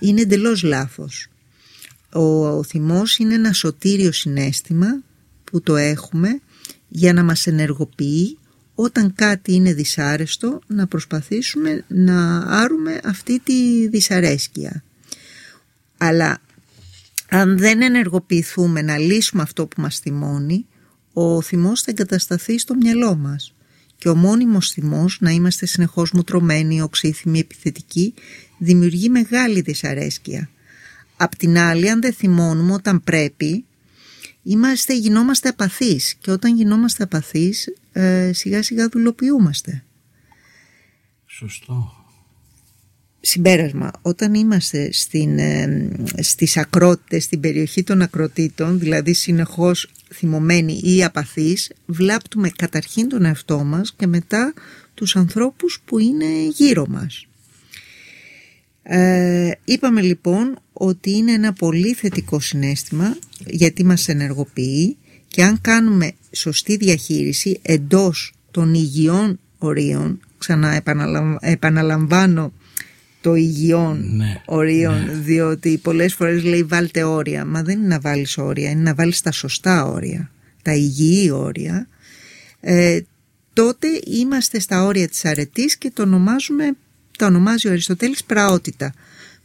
είναι 0.00 0.20
εντελώς 0.20 0.62
λάθος. 0.62 1.26
Ο, 2.12 2.46
ο 2.46 2.62
θυμός 2.62 3.16
είναι 3.16 3.34
ένα 3.34 3.52
σωτήριο 3.52 4.12
συνέστημα 4.12 5.02
που 5.44 5.60
το 5.60 5.76
έχουμε 5.76 6.40
για 6.88 7.12
να 7.12 7.22
μας 7.22 7.46
ενεργοποιεί 7.46 8.38
όταν 8.74 9.14
κάτι 9.14 9.52
είναι 9.52 9.72
δυσάρεστο 9.72 10.60
να 10.66 10.86
προσπαθήσουμε 10.86 11.84
να 11.88 12.38
άρουμε 12.38 13.00
αυτή 13.04 13.40
τη 13.40 13.88
δυσαρέσκεια. 13.88 14.84
Αλλά 15.98 16.40
αν 17.28 17.58
δεν 17.58 17.82
ενεργοποιηθούμε 17.82 18.82
να 18.82 18.98
λύσουμε 18.98 19.42
αυτό 19.42 19.66
που 19.66 19.80
μας 19.80 19.98
θυμώνει 19.98 20.66
ο 21.12 21.42
θυμός 21.42 21.80
θα 21.82 21.90
εγκατασταθεί 21.90 22.58
στο 22.58 22.74
μυαλό 22.74 23.16
μας 23.16 23.54
και 23.96 24.08
ο 24.08 24.14
μόνιμος 24.14 24.70
θυμός 24.70 25.18
να 25.20 25.30
είμαστε 25.30 25.66
συνεχώς 25.66 26.10
μουτρωμένοι, 26.10 26.82
οξύθυμοι, 26.82 27.38
επιθετικοί 27.38 28.14
δημιουργεί 28.58 29.08
μεγάλη 29.08 29.60
δυσαρέσκεια. 29.60 30.50
Απ' 31.16 31.36
την 31.36 31.58
άλλη 31.58 31.90
αν 31.90 32.00
δεν 32.00 32.12
θυμώνουμε 32.12 32.72
όταν 32.72 33.02
πρέπει 33.02 33.64
είμαστε, 34.42 34.94
γινόμαστε 34.94 35.48
απαθείς 35.48 36.14
και 36.14 36.30
όταν 36.30 36.56
γινόμαστε 36.56 37.02
απαθείς 37.02 37.68
ε, 37.92 38.30
σιγά 38.32 38.62
σιγά 38.62 38.88
δουλοποιούμαστε. 38.88 39.84
Σωστό. 41.26 42.01
Συμπέρασμα, 43.24 43.90
όταν 44.02 44.34
είμαστε 44.34 44.92
στην, 44.92 45.38
ε, 45.38 45.88
στις 46.20 46.56
ακρότητες, 46.56 47.24
στην 47.24 47.40
περιοχή 47.40 47.82
των 47.82 48.02
ακροτήτων, 48.02 48.78
δηλαδή 48.78 49.12
συνεχώς 49.12 49.90
θυμωμένοι 50.14 50.80
ή 50.84 51.04
απαθείς, 51.04 51.72
βλάπτουμε 51.86 52.50
καταρχήν 52.56 53.08
τον 53.08 53.24
εαυτό 53.24 53.64
μας 53.64 53.94
και 53.96 54.06
μετά 54.06 54.54
τους 54.94 55.16
ανθρώπους 55.16 55.82
που 55.84 55.98
είναι 55.98 56.26
γύρω 56.54 56.86
μας. 56.88 57.26
Ε, 58.82 59.50
είπαμε 59.64 60.00
λοιπόν 60.00 60.58
ότι 60.72 61.10
είναι 61.10 61.32
ένα 61.32 61.52
πολύ 61.52 61.92
θετικό 61.92 62.40
συνέστημα 62.40 63.16
γιατί 63.46 63.84
μας 63.84 64.08
ενεργοποιεί 64.08 64.96
και 65.28 65.42
αν 65.44 65.60
κάνουμε 65.60 66.12
σωστή 66.32 66.76
διαχείριση 66.76 67.58
εντός 67.62 68.34
των 68.50 68.74
υγιών 68.74 69.38
ορίων, 69.58 70.20
ξανά 70.38 70.82
επαναλαμβάνω 71.40 72.52
το 73.22 73.34
υγιών 73.34 74.16
ναι, 74.16 74.42
ορίων 74.44 75.04
ναι. 75.04 75.12
διότι 75.12 75.78
πολλές 75.82 76.14
φορές 76.14 76.44
λέει 76.44 76.62
βάλτε 76.62 77.02
όρια 77.02 77.44
μα 77.44 77.62
δεν 77.62 77.78
είναι 77.78 77.86
να 77.86 78.00
βάλεις 78.00 78.38
όρια 78.38 78.70
είναι 78.70 78.82
να 78.82 78.94
βάλεις 78.94 79.20
τα 79.20 79.32
σωστά 79.32 79.84
όρια 79.84 80.30
τα 80.62 80.72
υγιή 80.72 81.30
όρια. 81.32 81.88
Ε, 82.60 83.00
τότε 83.52 83.86
είμαστε 84.04 84.60
στα 84.60 84.84
όρια 84.84 85.08
της 85.08 85.24
αρετής 85.24 85.76
και 85.76 85.90
το 85.90 86.02
ονομάζουμε 86.02 86.76
το 87.18 87.26
ονομάζει 87.26 87.68
ο 87.68 87.70
Αριστοτέλης 87.70 88.24
πραότητα. 88.24 88.94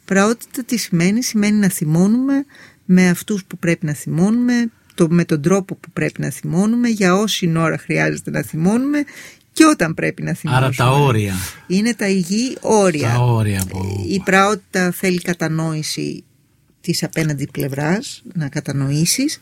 Πραότητα 0.06 0.64
τι 0.64 0.78
σημαίνει; 0.78 1.24
Σημαίνει 1.24 1.58
να 1.58 1.70
θυμώνουμε 1.70 2.46
με 2.86 3.10
αυτούς 3.10 3.46
που 3.46 3.58
πρέπει 3.58 3.86
να 3.86 3.94
θυμώνουμε 3.94 4.72
το, 4.96 5.08
με 5.10 5.26
τον 5.26 5.42
τρόπο 5.42 5.76
που 5.76 5.92
πρέπει 5.92 6.22
να 6.22 6.30
θυμώνουμε 6.30 6.88
για 6.90 7.16
όση 7.16 7.54
ώρα 7.58 7.78
χρειάζεται 7.78 8.32
να 8.32 8.42
θυμώνουμε 8.42 9.04
και 9.58 9.66
όταν 9.66 9.94
πρέπει 9.94 10.24
να 10.24 10.34
θυμώσουμε. 10.34 10.66
Άρα 10.66 10.76
τα 10.76 10.92
όρια. 10.92 11.34
Είναι 11.68 11.94
τα 11.94 12.08
υγιή 12.08 12.58
όρια. 12.62 13.10
Τα 13.10 13.20
όρια 13.20 13.66
που... 13.70 14.06
Η 14.10 14.20
πραότητα 14.20 14.92
θέλει 14.92 15.22
κατανόηση 15.22 16.24
της 16.82 17.04
απέναντι 17.04 17.48
πλευράς, 17.52 18.24
να 18.34 18.50
κατανοήσεις 18.50 19.40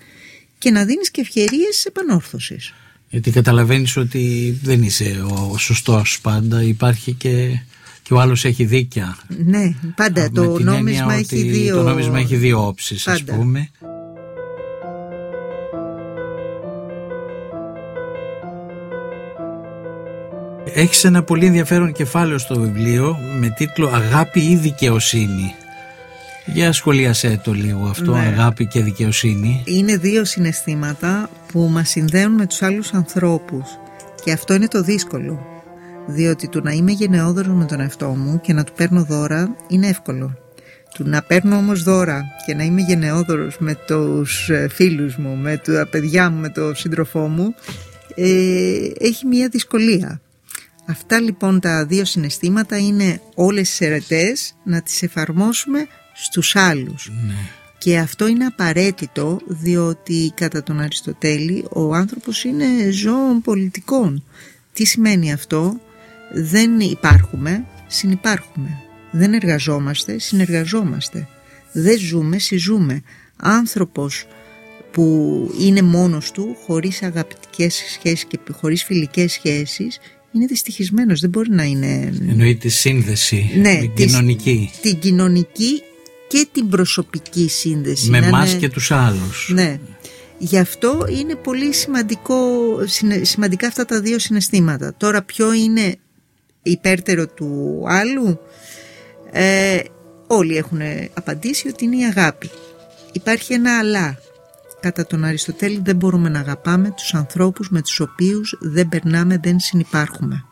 και 0.57 0.71
να 0.71 0.85
δίνεις 0.85 1.11
και 1.11 1.21
ευκαιρίες 1.21 1.85
επανόρθωσης. 1.85 2.73
Γιατί 3.09 3.31
καταλαβαίνεις 3.31 3.97
ότι 3.97 4.57
δεν 4.63 4.83
είσαι 4.83 5.25
ο 5.29 5.57
σωστός 5.57 6.19
πάντα, 6.21 6.63
υπάρχει 6.63 7.13
και, 7.13 7.59
και 8.01 8.13
ο 8.13 8.19
άλλος 8.19 8.45
έχει 8.45 8.65
δίκια. 8.65 9.17
Ναι, 9.45 9.73
πάντα. 9.95 10.31
το 10.31 10.59
νόμισμα, 10.59 11.13
έχει 11.13 11.41
δύο... 11.41 11.75
το 11.75 11.83
νόμισμα 11.83 12.19
έχει 12.19 12.35
δύο 12.35 12.67
όψεις 12.67 13.07
ας 13.07 13.23
πούμε. 13.23 13.69
Έχεις 20.77 21.03
ένα 21.03 21.23
πολύ 21.23 21.45
ενδιαφέρον 21.45 21.91
κεφάλαιο 21.91 22.37
στο 22.37 22.59
βιβλίο 22.59 23.17
με 23.39 23.49
τίτλο 23.49 23.87
«Αγάπη 23.87 24.39
ή 24.39 24.55
δικαιοσύνη». 24.55 25.55
Για 26.45 26.71
σχολίασέ 26.71 27.39
το 27.43 27.53
λίγο 27.53 27.85
αυτό, 27.85 28.11
ναι. 28.11 28.19
αγάπη 28.19 28.65
και 28.65 28.83
δικαιοσύνη. 28.83 29.63
Είναι 29.65 29.97
δύο 29.97 30.25
συναισθήματα 30.25 31.29
που 31.51 31.59
μας 31.59 31.89
συνδέουν 31.89 32.31
με 32.31 32.45
τους 32.45 32.61
άλλους 32.61 32.93
ανθρώπους 32.93 33.63
και 34.23 34.31
αυτό 34.31 34.53
είναι 34.53 34.67
το 34.67 34.81
δύσκολο. 34.81 35.45
Διότι 36.07 36.47
του 36.47 36.61
να 36.63 36.71
είμαι 36.71 36.91
γενναιόδωρος 36.91 37.53
με 37.53 37.65
τον 37.65 37.79
εαυτό 37.79 38.07
μου 38.07 38.41
και 38.41 38.53
να 38.53 38.63
του 38.63 38.73
παίρνω 38.73 39.03
δώρα 39.03 39.55
είναι 39.67 39.87
εύκολο. 39.87 40.37
Του 40.93 41.03
να 41.09 41.21
παίρνω 41.21 41.55
όμως 41.55 41.83
δώρα 41.83 42.23
και 42.45 42.53
να 42.53 42.63
είμαι 42.63 42.81
γενναιόδωρος 42.81 43.57
με 43.59 43.77
τους 43.87 44.49
ε, 44.49 44.67
φίλους 44.71 45.15
μου, 45.15 45.35
με 45.35 45.57
τα 45.57 45.87
παιδιά 45.91 46.29
μου, 46.29 46.39
με 46.39 46.49
τον 46.49 46.75
σύντροφό 46.75 47.27
μου 47.27 47.55
ε, 48.15 48.25
έχει 48.99 49.25
μια 49.25 49.47
δυσκολία 49.47 50.19
Αυτά 50.87 51.19
λοιπόν 51.19 51.59
τα 51.59 51.85
δύο 51.85 52.05
συναισθήματα 52.05 52.77
είναι 52.77 53.21
όλες 53.35 53.69
τις 53.69 53.81
αιρετές 53.81 54.55
να 54.63 54.81
τις 54.81 55.03
εφαρμόσουμε 55.03 55.87
στους 56.13 56.55
άλλους. 56.55 57.11
Ναι. 57.27 57.33
Και 57.77 57.97
αυτό 57.97 58.27
είναι 58.27 58.45
απαραίτητο 58.45 59.39
διότι 59.47 60.31
κατά 60.35 60.63
τον 60.63 60.79
Αριστοτέλη 60.79 61.65
ο 61.69 61.93
άνθρωπος 61.93 62.43
είναι 62.43 62.89
ζώων 62.91 63.41
πολιτικών. 63.41 64.23
Τι 64.73 64.85
σημαίνει 64.85 65.33
αυτό; 65.33 65.79
Δεν 66.33 66.79
υπάρχουμε, 66.79 67.65
συνυπάρχουμε. 67.87 68.79
Δεν 69.11 69.33
εργαζόμαστε, 69.33 70.19
συνεργαζόμαστε. 70.19 71.27
Δεν 71.71 71.97
ζούμε, 71.99 72.37
συζούμε. 72.37 73.01
Άνθρωπος 73.35 74.27
που 74.91 75.51
είναι 75.59 75.81
μόνος 75.81 76.31
του, 76.31 76.57
χωρίς 76.65 77.03
αγαπητικές 77.03 77.73
σχέσεις 77.75 78.25
και 78.25 78.39
χωρίς 78.51 78.83
φιλικές 78.83 79.31
σχέσεις, 79.31 79.99
είναι 80.35 80.45
δυστυχισμένος, 80.45 81.19
δεν 81.19 81.29
μπορεί 81.29 81.49
να 81.49 81.63
είναι... 81.63 82.13
Εννοεί 82.29 82.55
τη 82.55 82.69
σύνδεση, 82.69 83.51
ναι, 83.55 83.77
την 83.77 83.93
κοινωνική. 83.93 84.71
Την 84.81 84.99
κοινωνική 84.99 85.81
και 86.27 86.47
την 86.51 86.69
προσωπική 86.69 87.49
σύνδεση. 87.49 88.09
Με 88.09 88.17
εμά 88.17 88.47
και 88.47 88.69
τους 88.69 88.91
άλλους. 88.91 89.49
Ναι. 89.53 89.79
Γι' 90.37 90.57
αυτό 90.57 91.05
είναι 91.09 91.35
πολύ 91.35 91.73
σημαντικό, 91.73 92.37
σημαντικά 93.21 93.67
αυτά 93.67 93.85
τα 93.85 94.01
δύο 94.01 94.19
συναισθήματα. 94.19 94.93
Τώρα 94.97 95.23
ποιο 95.23 95.53
είναι 95.53 95.95
υπέρτερο 96.63 97.27
του 97.27 97.81
άλλου, 97.87 98.39
ε, 99.31 99.79
όλοι 100.27 100.57
έχουν 100.57 100.79
απαντήσει 101.13 101.67
ότι 101.67 101.85
είναι 101.85 101.97
η 101.97 102.03
αγάπη. 102.03 102.49
Υπάρχει 103.11 103.53
ένα 103.53 103.77
αλλά 103.77 104.19
Κατά 104.85 105.05
τον 105.05 105.23
Αριστοτέλη 105.23 105.79
δεν 105.83 105.95
μπορούμε 105.95 106.29
να 106.29 106.39
αγαπάμε 106.39 106.91
τους 106.91 107.13
ανθρώπους 107.13 107.69
με 107.69 107.81
τους 107.81 107.99
οποίους 107.99 108.57
δεν 108.59 108.89
περνάμε, 108.89 109.37
δεν 109.43 109.59
συνυπάρχουμε. 109.59 110.45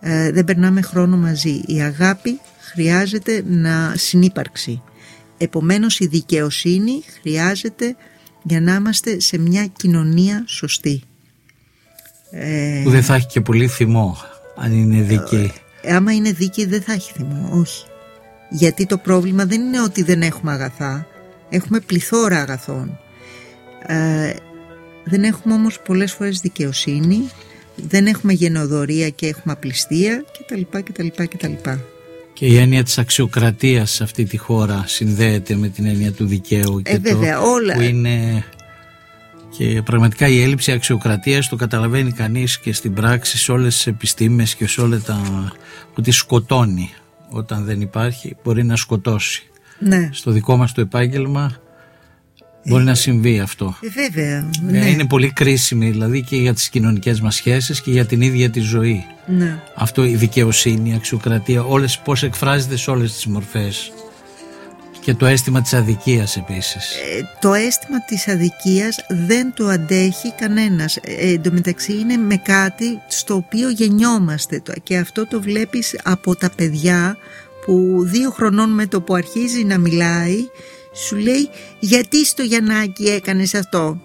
Ε, 0.00 0.30
δεν 0.30 0.44
περνάμε 0.44 0.82
χρόνο 0.82 1.16
μαζί. 1.16 1.62
Η 1.66 1.80
αγάπη 1.80 2.40
χρειάζεται 2.60 3.44
να 3.46 3.94
συνύπαρξει. 3.96 4.82
Επομένως 5.38 5.98
η 5.98 6.06
δικαιοσύνη 6.06 7.02
χρειάζεται 7.20 7.96
για 8.42 8.60
να 8.60 8.74
είμαστε 8.74 9.20
σε 9.20 9.38
μια 9.38 9.66
κοινωνία 9.66 10.44
σωστή. 10.46 11.02
Ε, 12.30 12.80
Που 12.84 12.90
δεν 12.90 13.02
θα 13.02 13.14
έχει 13.14 13.26
και 13.26 13.40
πολύ 13.40 13.68
θυμό 13.68 14.16
αν 14.56 14.72
είναι 14.72 15.02
δίκαιη. 15.02 15.52
Ε, 15.82 15.94
άμα 15.94 16.12
είναι 16.12 16.32
δίκαιη 16.32 16.66
δεν 16.66 16.82
θα 16.82 16.92
έχει 16.92 17.12
θυμό, 17.12 17.48
όχι. 17.52 17.84
Γιατί 18.50 18.86
το 18.86 18.98
πρόβλημα 18.98 19.44
δεν 19.44 19.60
είναι 19.60 19.80
ότι 19.80 20.02
δεν 20.02 20.22
έχουμε 20.22 20.52
αγαθά. 20.52 21.06
Έχουμε 21.48 21.80
πληθώρα 21.80 22.40
αγαθών. 22.40 22.98
Ε, 23.86 24.32
δεν 25.04 25.22
έχουμε 25.24 25.54
όμως 25.54 25.80
πολλές 25.80 26.12
φορές 26.12 26.40
δικαιοσύνη, 26.40 27.28
δεν 27.76 28.06
έχουμε 28.06 28.32
γενοδορία 28.32 29.08
και 29.08 29.26
έχουμε 29.26 29.52
απληστία 29.52 30.24
κτλ. 30.38 30.60
κτλ, 30.82 31.06
κτλ. 31.24 31.52
Και 32.32 32.46
η 32.46 32.56
έννοια 32.56 32.82
της 32.82 32.98
αξιοκρατίας 32.98 33.90
σε 33.90 34.02
αυτή 34.02 34.24
τη 34.24 34.36
χώρα 34.36 34.84
συνδέεται 34.86 35.54
με 35.54 35.68
την 35.68 35.86
έννοια 35.86 36.12
του 36.12 36.26
δικαίου 36.26 36.82
και 36.82 36.92
Ε, 36.92 36.98
βέβαια, 36.98 37.38
το 37.40 37.50
όλα. 37.50 37.74
που 37.74 37.80
είναι 37.80 38.44
και 39.58 39.82
πραγματικά 39.84 40.28
η 40.28 40.42
έλλειψη 40.42 40.72
αξιοκρατίας 40.72 41.48
το 41.48 41.56
καταλαβαίνει 41.56 42.12
κανείς 42.12 42.58
και 42.58 42.72
στην 42.72 42.92
πράξη 42.94 43.38
σε 43.38 43.52
όλες 43.52 43.74
τις 43.74 43.86
επιστήμες 43.86 44.54
και 44.54 44.66
σε 44.66 44.80
όλα 44.80 45.00
τα 45.00 45.52
που 45.94 46.00
τη 46.00 46.10
σκοτώνει 46.10 46.90
όταν 47.30 47.64
δεν 47.64 47.80
υπάρχει 47.80 48.36
μπορεί 48.44 48.64
να 48.64 48.76
σκοτώσει 48.76 49.42
Ναι, 49.78 50.08
στο 50.12 50.30
δικό 50.30 50.56
μας 50.56 50.72
το 50.72 50.80
επάγγελμα 50.80 51.56
μπορεί 52.64 52.84
να 52.84 52.94
συμβεί 52.94 53.40
αυτό 53.40 53.76
ε, 53.80 53.88
βέβαια. 53.88 54.36
Ε, 54.36 54.70
Ναι, 54.70 54.90
είναι 54.90 55.06
πολύ 55.06 55.30
κρίσιμη 55.32 55.90
δηλαδή 55.90 56.22
και 56.22 56.36
για 56.36 56.54
τις 56.54 56.68
κοινωνικές 56.68 57.20
μας 57.20 57.34
σχέσεις 57.34 57.80
και 57.80 57.90
για 57.90 58.06
την 58.06 58.20
ίδια 58.20 58.50
τη 58.50 58.60
ζωή 58.60 59.04
ναι. 59.26 59.62
αυτό 59.74 60.04
η 60.04 60.14
δικαιοσύνη, 60.14 60.90
η 60.90 60.94
αξιοκρατία, 60.94 61.62
όλες 61.62 61.98
πώς 61.98 62.22
εκφράζεται 62.22 62.76
σε 62.76 62.90
όλες 62.90 63.12
τις 63.12 63.26
μορφές. 63.26 63.92
Και 65.00 65.14
το 65.14 65.26
αίσθημα 65.26 65.62
της 65.62 65.74
αδικίας 65.74 66.36
επίσης. 66.36 66.94
Ε, 66.94 67.28
το 67.40 67.52
αίσθημα 67.54 68.04
της 68.08 68.28
αδικίας 68.28 68.96
δεν 69.08 69.52
το 69.54 69.66
αντέχει 69.66 70.32
κανένας. 70.40 70.96
Ε, 70.96 71.32
εν 71.32 71.42
τω 71.42 71.50
μεταξύ 71.52 71.92
είναι 71.92 72.16
με 72.16 72.36
κάτι 72.36 72.84
στο 73.08 73.34
οποίο 73.34 73.70
γεννιόμαστε 73.70 74.60
Το- 74.60 74.72
και 74.82 74.96
αυτό 74.96 75.26
το 75.26 75.40
βλέπεις 75.40 76.00
από 76.04 76.36
τα 76.36 76.50
παιδιά 76.56 77.16
που 77.64 78.02
δύο 78.04 78.30
χρονών 78.30 78.70
με 78.70 78.86
το 78.86 79.00
που 79.00 79.14
αρχίζει 79.14 79.64
να 79.64 79.78
μιλάει 79.78 80.36
σου 80.94 81.16
λέει 81.16 81.48
γιατί 81.78 82.24
στο 82.26 82.42
Γιαννάκι 82.42 83.04
έκανες 83.04 83.54
αυτό; 83.54 84.00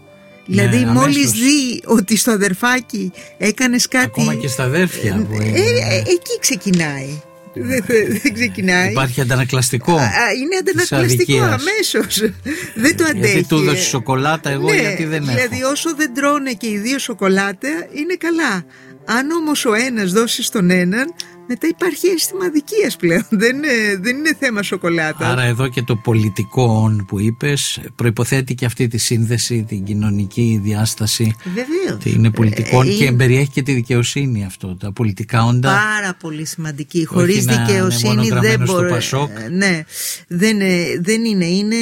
Ναι, 0.45 0.61
δηλαδή 0.67 0.85
μόλις 0.85 1.15
αμέσως. 1.17 1.39
δει 1.39 1.81
ότι 1.85 2.17
στο 2.17 2.31
αδερφάκι 2.31 3.11
έκανες 3.37 3.87
κάτι... 3.87 4.05
Ακόμα 4.05 4.35
και 4.35 4.47
στα 4.47 4.63
αδέρφια 4.63 5.25
που 5.29 5.37
Ε, 5.41 5.45
είναι. 5.47 5.59
ε, 5.59 5.97
εκεί 5.97 6.39
ξεκινάει. 6.39 7.21
Δεν, 7.53 7.83
δεν- 7.87 8.19
δεν 8.23 8.33
ξεκινάει. 8.33 8.89
Υπάρχει 8.91 9.21
αντανακλαστικό. 9.21 9.95
Α, 9.95 9.99
είναι 10.41 10.61
της 10.73 10.91
αντανακλαστικό 10.91 11.43
αδικίας. 11.43 11.61
αμέσως. 11.61 12.31
δεν 12.83 12.97
το 12.97 13.03
αντέχει. 13.03 13.33
Γιατί 13.33 13.47
του 13.47 13.55
έδωσε 13.57 13.83
σοκολάτα, 13.83 14.49
εγώ 14.49 14.69
Ναι, 14.69 14.79
γιατί 14.79 15.05
δεν 15.05 15.23
έχω; 15.23 15.31
Δηλαδή, 15.31 15.63
όσο 15.63 15.95
δεν 15.95 16.13
τρώνε 16.13 16.51
και 16.53 16.67
οι 16.67 16.77
δύο 16.77 16.99
σοκολάτα, 16.99 17.69
είναι 17.93 18.15
καλά. 18.19 18.65
Αν 19.05 19.31
όμως 19.31 19.65
ο 19.65 19.73
ένας 19.73 20.11
δώσει 20.11 20.43
στον 20.43 20.69
έναν, 20.69 21.13
μετά 21.51 21.67
υπάρχει 21.67 22.07
αίσθημα 22.07 22.45
αδικίας 22.45 22.95
πλέον. 22.95 23.25
Δεν 23.41 23.55
είναι, 23.55 23.97
δεν 24.01 24.17
είναι 24.17 24.35
θέμα 24.39 24.61
σοκολάτα. 24.63 25.27
Άρα 25.29 25.43
εδώ 25.43 25.67
και 25.67 25.81
το 25.81 25.95
πολιτικό 25.95 26.63
«ον» 26.63 27.05
που 27.07 27.19
είπες 27.19 27.79
προϋποθέτει 27.95 28.55
και 28.55 28.65
αυτή 28.65 28.87
τη 28.87 28.97
σύνδεση, 28.97 29.63
την 29.67 29.83
κοινωνική 29.83 30.59
διάσταση. 30.63 31.35
Βεβαίως. 31.43 32.03
Τι 32.03 32.09
είναι 32.09 32.31
πολιτικών 32.31 32.87
Ε, 32.87 32.91
και 32.91 33.03
είναι- 33.03 33.15
περιέχει 33.17 33.49
και 33.49 33.61
τη 33.61 33.73
δικαιοσύνη 33.73 34.45
αυτό. 34.45 34.75
Τα 34.75 34.91
πολιτικά 34.91 35.43
όντα 35.45 35.69
Πάρα 35.69 36.13
πολύ 36.19 36.45
σημαντική. 36.45 37.05
Χωρίς 37.05 37.45
να 37.45 37.53
είναι 37.53 37.63
δικαιοσύνη 37.65 38.07
μόνο 38.15 38.21
δεν 38.21 38.31
γραμμένο 38.31 38.65
στο 38.65 38.75
μπορεί. 38.75 38.89
Πασόκ. 38.89 39.29
Ε, 39.39 39.49
Ναι, 39.49 39.83
δεν, 40.27 40.61
ε, 40.61 40.83
δεν 41.01 41.25
είναι. 41.25 41.45
Είναι 41.45 41.75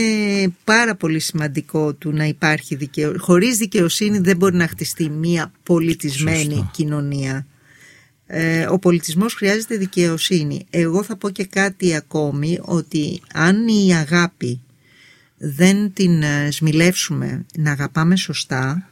πάρα 0.64 0.96
πολύ 0.96 1.20
σημαντικό 1.20 1.94
του 1.94 2.12
να 2.12 2.26
υπάρχει 2.26 2.76
δικαιοσύνη. 2.76 3.20
Χωρίς 3.20 3.58
δικαιοσύνη 3.58 4.18
δεν 4.20 4.38
μπορεί 4.38 4.56
να 4.56 4.68
χτιστεί 4.68 5.10
μια 5.10 5.52
πολιτισμένη 5.64 6.42
Σωστό. 6.44 6.70
κοινωνία. 6.74 7.46
Ε, 8.28 8.66
ο 8.66 8.80
πολιτισμός 8.80 9.34
χρειάζεται 9.34 9.78
δικαιοσύνη. 9.78 10.66
Εγώ 10.70 11.04
θα 11.04 11.16
πω 11.16 11.30
και 11.30 11.46
κάτι 11.46 11.96
ακόμη 11.96 12.60
ότι 12.62 13.22
αν 13.34 13.68
η 13.68 13.96
αγάπη 13.96 14.62
δεν 15.38 15.94
την 15.94 16.22
ε, 16.22 16.52
σμιλεύσουμε 16.52 17.46
να 17.58 17.72
αγαπάμε 17.72 18.16
σωστά 18.16 18.90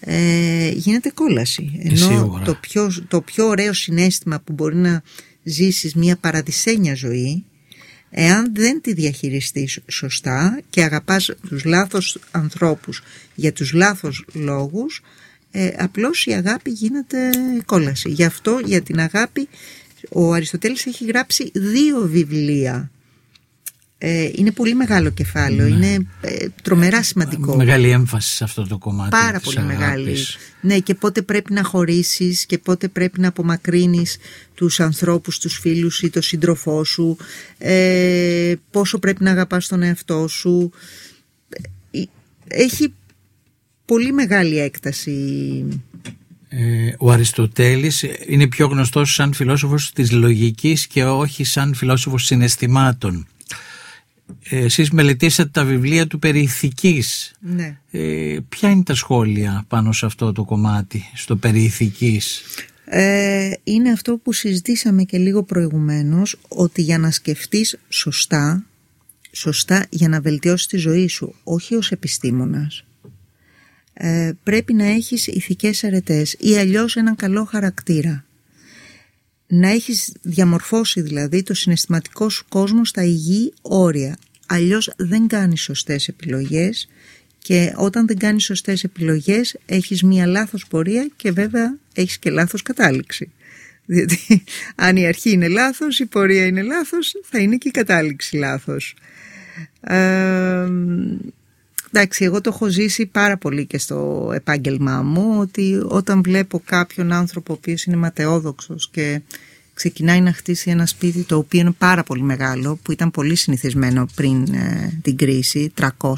ε, 0.00 0.70
γίνεται 0.70 1.10
κόλαση. 1.10 1.80
Ε, 1.82 1.96
σίγουρα. 1.96 2.14
Ενώ 2.14 2.42
το 2.44 2.54
πιο, 2.54 2.92
το 3.08 3.20
πιο 3.20 3.46
ωραίο 3.46 3.72
συνέστημα 3.72 4.40
που 4.40 4.52
μπορεί 4.52 4.76
να 4.76 5.02
ζήσεις 5.42 5.94
μια 5.94 6.16
παραδεισένια 6.16 6.94
ζωή 6.94 7.44
εάν 8.10 8.54
δεν 8.54 8.80
τη 8.80 8.92
διαχειριστείς 8.92 9.78
σωστά 9.86 10.60
και 10.70 10.82
αγαπάς 10.82 11.30
τους 11.48 11.64
λάθος 11.64 12.18
ανθρώπους 12.30 13.02
για 13.34 13.52
τους 13.52 13.72
λάθος 13.72 14.24
λόγους 14.32 15.02
ε, 15.50 15.70
απλώς 15.78 16.26
η 16.26 16.32
αγάπη 16.32 16.70
γίνεται 16.70 17.30
κόλαση. 17.66 18.10
Γι' 18.10 18.24
αυτό 18.24 18.58
για 18.64 18.82
την 18.82 19.00
αγάπη 19.00 19.48
ο 20.10 20.32
Αριστοτέλης 20.32 20.86
έχει 20.86 21.04
γράψει 21.04 21.50
δύο 21.54 22.00
βιβλία. 22.00 22.90
Ε, 24.02 24.30
είναι 24.34 24.50
πολύ 24.50 24.74
μεγάλο 24.74 25.10
κεφάλαιο, 25.10 25.66
είναι 25.66 26.06
ε, 26.20 26.46
τρομερά 26.62 27.02
σημαντικό. 27.02 27.56
Μεγάλη 27.56 27.90
έμφαση 27.90 28.34
σε 28.34 28.44
αυτό 28.44 28.66
το 28.66 28.78
κομμάτι. 28.78 29.10
Πάρα 29.10 29.38
της 29.38 29.54
πολύ 29.54 29.66
μεγάλη. 29.66 30.02
αγάπης. 30.02 30.36
Ναι, 30.60 30.78
και 30.78 30.94
πότε 30.94 31.22
πρέπει 31.22 31.52
να 31.52 31.62
χωρίσεις 31.62 32.46
και 32.46 32.58
πότε 32.58 32.88
πρέπει 32.88 33.20
να 33.20 33.28
απομακρύνεις 33.28 34.16
τους 34.54 34.80
ανθρώπους, 34.80 35.38
τους 35.38 35.58
φίλους 35.58 36.02
ή 36.02 36.10
τον 36.10 36.22
σύντροφό 36.22 36.84
σου, 36.84 37.16
ε, 37.58 38.54
πόσο 38.70 38.98
πρέπει 38.98 39.24
να 39.24 39.30
αγαπάς 39.30 39.66
τον 39.66 39.82
εαυτό 39.82 40.28
σου. 40.28 40.70
Ε, 41.90 42.02
Έχει 42.48 42.94
πολύ 43.90 44.12
μεγάλη 44.12 44.58
έκταση. 44.58 45.64
Ε, 46.48 46.92
ο 46.98 47.10
Αριστοτέλης 47.10 48.04
είναι 48.26 48.46
πιο 48.46 48.66
γνωστός 48.66 49.14
σαν 49.14 49.32
φιλόσοφος 49.32 49.92
της 49.92 50.12
λογικής 50.12 50.86
και 50.86 51.04
όχι 51.04 51.44
σαν 51.44 51.74
φιλόσοφος 51.74 52.24
συναισθημάτων. 52.24 53.26
Ε, 54.48 54.58
εσείς 54.64 54.90
μελετήσατε 54.90 55.48
τα 55.48 55.64
βιβλία 55.64 56.06
του 56.06 56.18
περί 56.18 56.40
ηθικής. 56.40 57.32
Ναι. 57.40 57.78
Ε, 57.90 58.38
ποια 58.48 58.70
είναι 58.70 58.82
τα 58.82 58.94
σχόλια 58.94 59.64
πάνω 59.68 59.92
σε 59.92 60.06
αυτό 60.06 60.32
το 60.32 60.44
κομμάτι, 60.44 61.04
στο 61.14 61.36
περί 61.36 61.62
ηθικής; 61.62 62.42
Ε, 62.84 63.50
είναι 63.64 63.90
αυτό 63.90 64.16
που 64.16 64.32
συζητήσαμε 64.32 65.02
και 65.02 65.18
λίγο 65.18 65.42
προηγουμένως 65.42 66.36
ότι 66.48 66.82
για 66.82 66.98
να 66.98 67.10
σκεφτείς 67.10 67.78
σωστά 67.88 68.64
σωστά 69.32 69.86
για 69.90 70.08
να 70.08 70.20
βελτιώσεις 70.20 70.66
τη 70.66 70.76
ζωή 70.76 71.08
σου 71.08 71.34
όχι 71.44 71.74
ως 71.74 71.90
επιστήμονας 71.90 72.84
ε, 74.02 74.32
πρέπει 74.42 74.74
να 74.74 74.84
έχεις 74.84 75.26
ηθικές 75.26 75.84
αρετές 75.84 76.36
ή 76.38 76.56
αλλιώς 76.56 76.96
έναν 76.96 77.16
καλό 77.16 77.44
χαρακτήρα 77.44 78.24
να 79.46 79.68
έχεις 79.68 80.12
διαμορφώσει 80.22 81.00
δηλαδή 81.00 81.42
το 81.42 81.54
συναισθηματικό 81.54 82.28
σου 82.28 82.44
κόσμο 82.48 82.84
στα 82.84 83.02
υγιή 83.02 83.52
όρια 83.62 84.18
αλλιώς 84.46 84.92
δεν 84.96 85.26
κάνεις 85.26 85.62
σωστές 85.62 86.08
επιλογές 86.08 86.88
και 87.38 87.72
όταν 87.76 88.06
δεν 88.06 88.18
κάνεις 88.18 88.44
σωστές 88.44 88.84
επιλογές 88.84 89.56
έχεις 89.66 90.02
μία 90.02 90.26
λάθος 90.26 90.66
πορεία 90.66 91.08
και 91.16 91.32
βέβαια 91.32 91.78
έχεις 91.94 92.18
και 92.18 92.30
λάθος 92.30 92.62
κατάληξη. 92.62 93.30
Διότι 93.84 94.44
αν 94.86 94.96
η 94.96 95.06
αρχή 95.06 95.30
είναι 95.30 95.48
λάθος, 95.48 95.98
η 95.98 96.06
πορεία 96.06 96.46
είναι 96.46 96.62
λάθος, 96.62 97.14
θα 97.24 97.38
είναι 97.38 97.56
και 97.56 97.68
η 97.68 97.70
κατάληξη 97.70 98.36
λάθος. 98.36 98.94
Ε, 99.80 100.68
εντάξει, 101.92 102.24
εγώ 102.24 102.40
το 102.40 102.50
έχω 102.54 102.68
ζήσει 102.68 103.06
πάρα 103.06 103.36
πολύ 103.36 103.66
και 103.66 103.78
στο 103.78 104.30
επάγγελμά 104.34 105.02
μου 105.02 105.40
ότι 105.40 105.82
όταν 105.84 106.22
βλέπω 106.22 106.62
κάποιον 106.64 107.12
άνθρωπο 107.12 107.52
ο 107.52 107.56
οποίος 107.60 107.84
είναι 107.84 107.96
ματαιόδοξος 107.96 108.88
και 108.90 109.20
ξεκινάει 109.74 110.20
να 110.20 110.32
χτίσει 110.32 110.70
ένα 110.70 110.86
σπίτι 110.86 111.22
το 111.22 111.36
οποίο 111.36 111.60
είναι 111.60 111.74
πάρα 111.78 112.02
πολύ 112.02 112.22
μεγάλο 112.22 112.78
που 112.82 112.92
ήταν 112.92 113.10
πολύ 113.10 113.34
συνηθισμένο 113.34 114.06
πριν 114.14 114.54
ε, 114.54 114.98
την 115.02 115.16
κρίση 115.16 115.72
300, 115.80 116.14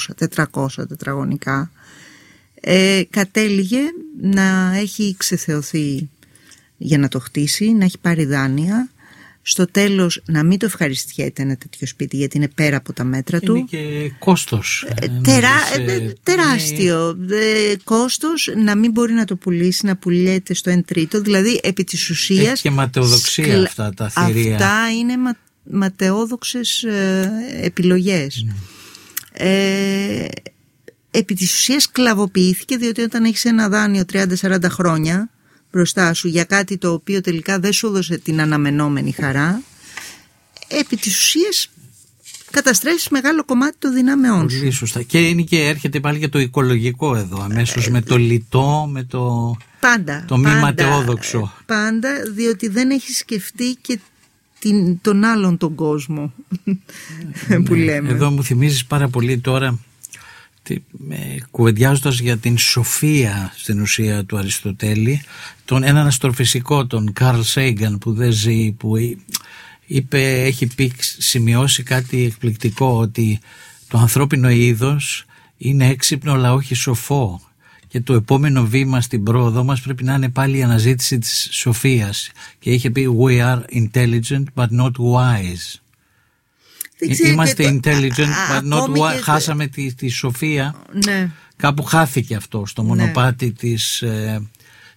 400 0.53 0.67
τετραγωνικά 0.89 1.71
ε, 2.61 3.03
κατέληγε 3.11 3.81
να 4.21 4.77
έχει 4.77 5.15
ξεθεωθεί 5.19 6.09
για 6.77 6.99
να 6.99 7.09
το 7.09 7.19
χτίσει, 7.19 7.73
να 7.73 7.85
έχει 7.85 7.99
πάρει 7.99 8.25
δάνεια 8.25 8.91
στο 9.43 9.67
τέλος 9.67 10.23
να 10.27 10.43
μην 10.45 10.59
το 10.59 10.67
ευχαριστιέται 10.67 11.43
ένα 11.43 11.57
τέτοιο 11.57 11.87
σπίτι 11.87 12.17
γιατί 12.17 12.37
είναι 12.37 12.49
πέρα 12.49 12.77
από 12.77 12.93
τα 12.93 13.05
μέτρα 13.05 13.41
του 13.41 13.55
Είναι 13.57 13.65
και 13.69 14.11
κόστος. 14.19 14.87
ε, 14.89 15.05
Ε, 15.05 15.09
τερά, 15.23 15.49
να 15.49 15.85
δεις, 15.85 15.89
ε, 15.89 16.05
ε, 16.05 16.13
τεράστιο 16.23 17.19
ε, 17.31 17.75
κόστος 17.85 18.51
να 18.57 18.77
μην 18.77 18.91
μπορεί 18.91 19.13
να 19.13 19.25
το 19.25 19.37
πουλήσει 19.37 19.87
να 19.87 19.97
πουλιέται 19.97 20.55
στο 20.55 20.73
1 20.73 20.81
τρίτο 20.85 21.21
δηλαδή 21.21 21.61
επί 21.63 21.85
της 21.85 22.11
ουσίας 22.11 22.53
Έχει 22.53 22.63
και 22.63 22.71
ματαιοδοξία 22.71 23.63
αυτά 23.63 23.93
τα 23.97 24.09
θηρία. 24.09 24.55
αυτά 24.55 24.77
είναι 25.01 25.17
μα, 25.17 25.37
ματαιόδοξες 25.63 26.83
ε, 26.83 27.31
επιλογές 27.63 28.45
Ναι. 28.47 28.53
ε, 29.33 30.29
επί 31.11 31.35
της 31.35 31.53
ουσίας 31.55 31.91
κλαβοποιήθηκε 31.91 32.77
διότι 32.77 33.03
όταν 33.03 33.25
έχεις 33.25 33.45
ένα 33.45 33.69
δάνειο 33.69 34.05
30-40 34.13 34.59
χρόνια 34.69 35.31
μπροστά 35.73 36.15
σου 36.15 36.29
για 36.29 36.45
κάτι 36.45 36.79
το 36.79 36.93
οποίο 36.93 37.21
τελικά 37.21 37.59
δεν 37.59 37.73
σου 37.73 37.87
έδωσε 37.87 38.19
την 38.19 38.41
αναμενόμενη 38.41 39.13
χαρά 39.13 39.63
επί 40.69 40.97
της 40.97 41.19
ουσίας 41.19 41.71
καταστρέφεις 42.51 43.09
μεγάλο 43.09 43.45
κομμάτι 43.45 43.77
των 43.79 43.95
δυνάμεών 43.95 44.51
σου. 44.51 44.59
Πολύ 44.59 44.71
σωστά. 44.71 45.03
Και 45.03 45.29
είναι 45.29 45.43
και 45.43 45.59
έρχεται 45.59 46.01
πάλι 46.01 46.19
και 46.19 46.29
το 46.29 46.39
οικολογικό 46.39 47.17
εδώ 47.17 47.43
αμέσως 47.43 47.89
με 47.89 48.01
το 48.01 48.19
λιτό, 48.19 48.89
με 48.91 49.05
το... 49.05 49.57
Πάντα. 49.81 50.25
Το 50.29 50.37
μη 50.37 50.45
πάντα, 50.45 50.61
ματαιόδοξο. 50.61 51.53
Πάντα, 51.67 52.11
διότι 52.35 52.69
δεν 52.69 52.91
έχεις 52.91 53.17
σκεφτεί 53.17 53.77
και 53.81 53.99
την, 54.59 55.01
τον 55.01 55.25
άλλον 55.25 55.57
τον 55.57 55.75
κόσμο 55.75 56.33
που 57.65 57.75
λέμε. 57.75 58.09
Εδώ 58.09 58.31
μου 58.31 58.45
θυμίζεις 58.45 58.85
πάρα 58.85 59.09
πολύ 59.09 59.39
τώρα 59.39 59.79
κουβεντιάζοντας 61.51 62.19
για 62.19 62.37
την 62.37 62.59
σοφία 62.59 63.53
στην 63.57 63.81
ουσία 63.81 64.25
του 64.25 64.37
Αριστοτέλη 64.37 65.23
τον 65.65 65.83
έναν 65.83 66.07
αστροφυσικό 66.07 66.87
τον 66.87 67.13
Καρλ 67.13 67.41
Σέιγκαν 67.41 67.99
που 67.99 68.13
δεν 68.13 68.33
ζει 68.33 68.73
που 68.73 68.97
είπε, 69.87 70.43
έχει 70.43 70.67
πει, 70.67 70.93
σημειώσει 71.19 71.83
κάτι 71.83 72.25
εκπληκτικό 72.25 72.99
ότι 72.99 73.41
το 73.89 73.99
ανθρώπινο 73.99 74.51
είδος 74.51 75.25
είναι 75.57 75.89
έξυπνο 75.89 76.33
αλλά 76.33 76.53
όχι 76.53 76.75
σοφό. 76.75 77.41
Και 77.89 78.01
το 78.01 78.15
επόμενο 78.15 78.67
βήμα 78.67 79.01
στην 79.01 79.23
πρόοδο 79.23 79.65
μας 79.65 79.81
πρέπει 79.81 80.05
να 80.05 80.15
είναι 80.15 80.29
πάλι 80.29 80.59
η 80.59 80.63
αναζήτηση 80.63 81.19
της 81.19 81.49
σοφίας. 81.51 82.31
Και 82.59 82.71
είχε 82.71 82.91
πει 82.91 83.17
we 83.21 83.41
are 83.41 83.63
intelligent 83.75 84.45
but 84.55 84.67
not 84.81 84.93
wise 84.99 85.82
Είμαστε 87.25 87.81
intelligent 87.83 88.33
but 88.51 88.73
not 88.73 88.99
wise 88.99 89.21
χάσαμε 89.23 89.67
τη, 89.67 89.95
τη 89.95 90.09
σοφία 90.09 90.75
ναι. 91.05 91.31
κάπου 91.57 91.83
χάθηκε 91.83 92.35
αυτό 92.35 92.67
στο 92.67 92.83
μονοπάτι 92.83 93.47
ναι. 93.47 93.53
της, 93.53 94.03
ε, 94.03 94.43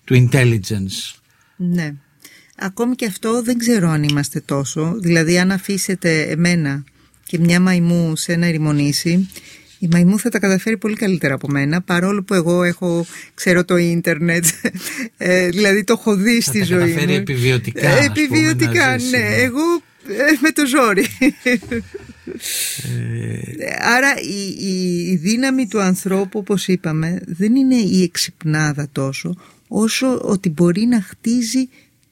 του 0.03 0.27
intelligence 0.31 1.19
ναι 1.55 1.93
ακόμη 2.57 2.95
και 2.95 3.05
αυτό 3.05 3.43
δεν 3.43 3.57
ξέρω 3.57 3.89
αν 3.89 4.03
είμαστε 4.03 4.39
τόσο 4.39 4.95
δηλαδή 4.99 5.39
αν 5.39 5.51
αφήσετε 5.51 6.21
εμένα 6.21 6.83
και 7.25 7.39
μια 7.39 7.59
μαϊμού 7.59 8.15
σε 8.15 8.33
ένα 8.33 8.45
ερημονήσι 8.45 9.29
η 9.79 9.87
μαϊμού 9.91 10.19
θα 10.19 10.29
τα 10.29 10.39
καταφέρει 10.39 10.77
πολύ 10.77 10.95
καλύτερα 10.95 11.33
από 11.33 11.47
μένα, 11.47 11.81
παρόλο 11.81 12.23
που 12.23 12.33
εγώ 12.33 12.63
έχω, 12.63 13.05
ξέρω 13.33 13.65
το 13.65 13.77
ίντερνετ, 13.77 14.45
ε, 15.17 15.49
δηλαδή 15.49 15.83
το 15.83 15.95
έχω 15.99 16.15
δει 16.15 16.41
στη 16.41 16.59
θα 16.59 16.65
ζωή 16.65 16.77
μου. 16.77 16.83
Θα 16.83 16.89
καταφέρει 16.89 17.13
επιβιωτικά. 17.15 17.89
Ε, 17.89 18.05
επιβιωτικά, 18.05 18.97
ναι. 18.97 19.17
ναι. 19.17 19.35
Εγώ 19.35 19.61
ε, 19.63 19.94
με 20.41 20.51
το 20.51 20.65
ζόρι. 20.65 21.05
Ε... 21.43 21.57
Άρα 23.79 24.13
η, 24.21 24.55
η, 24.59 25.07
η 25.11 25.15
δύναμη 25.15 25.67
του 25.67 25.81
ανθρώπου, 25.81 26.39
όπως 26.39 26.67
είπαμε, 26.67 27.21
δεν 27.25 27.55
είναι 27.55 27.75
η 27.75 28.03
εξυπνάδα 28.03 28.89
τόσο, 28.91 29.35
όσο 29.67 30.19
ότι 30.21 30.49
μπορεί 30.49 30.85
να 30.85 31.01
χτίζει 31.01 31.69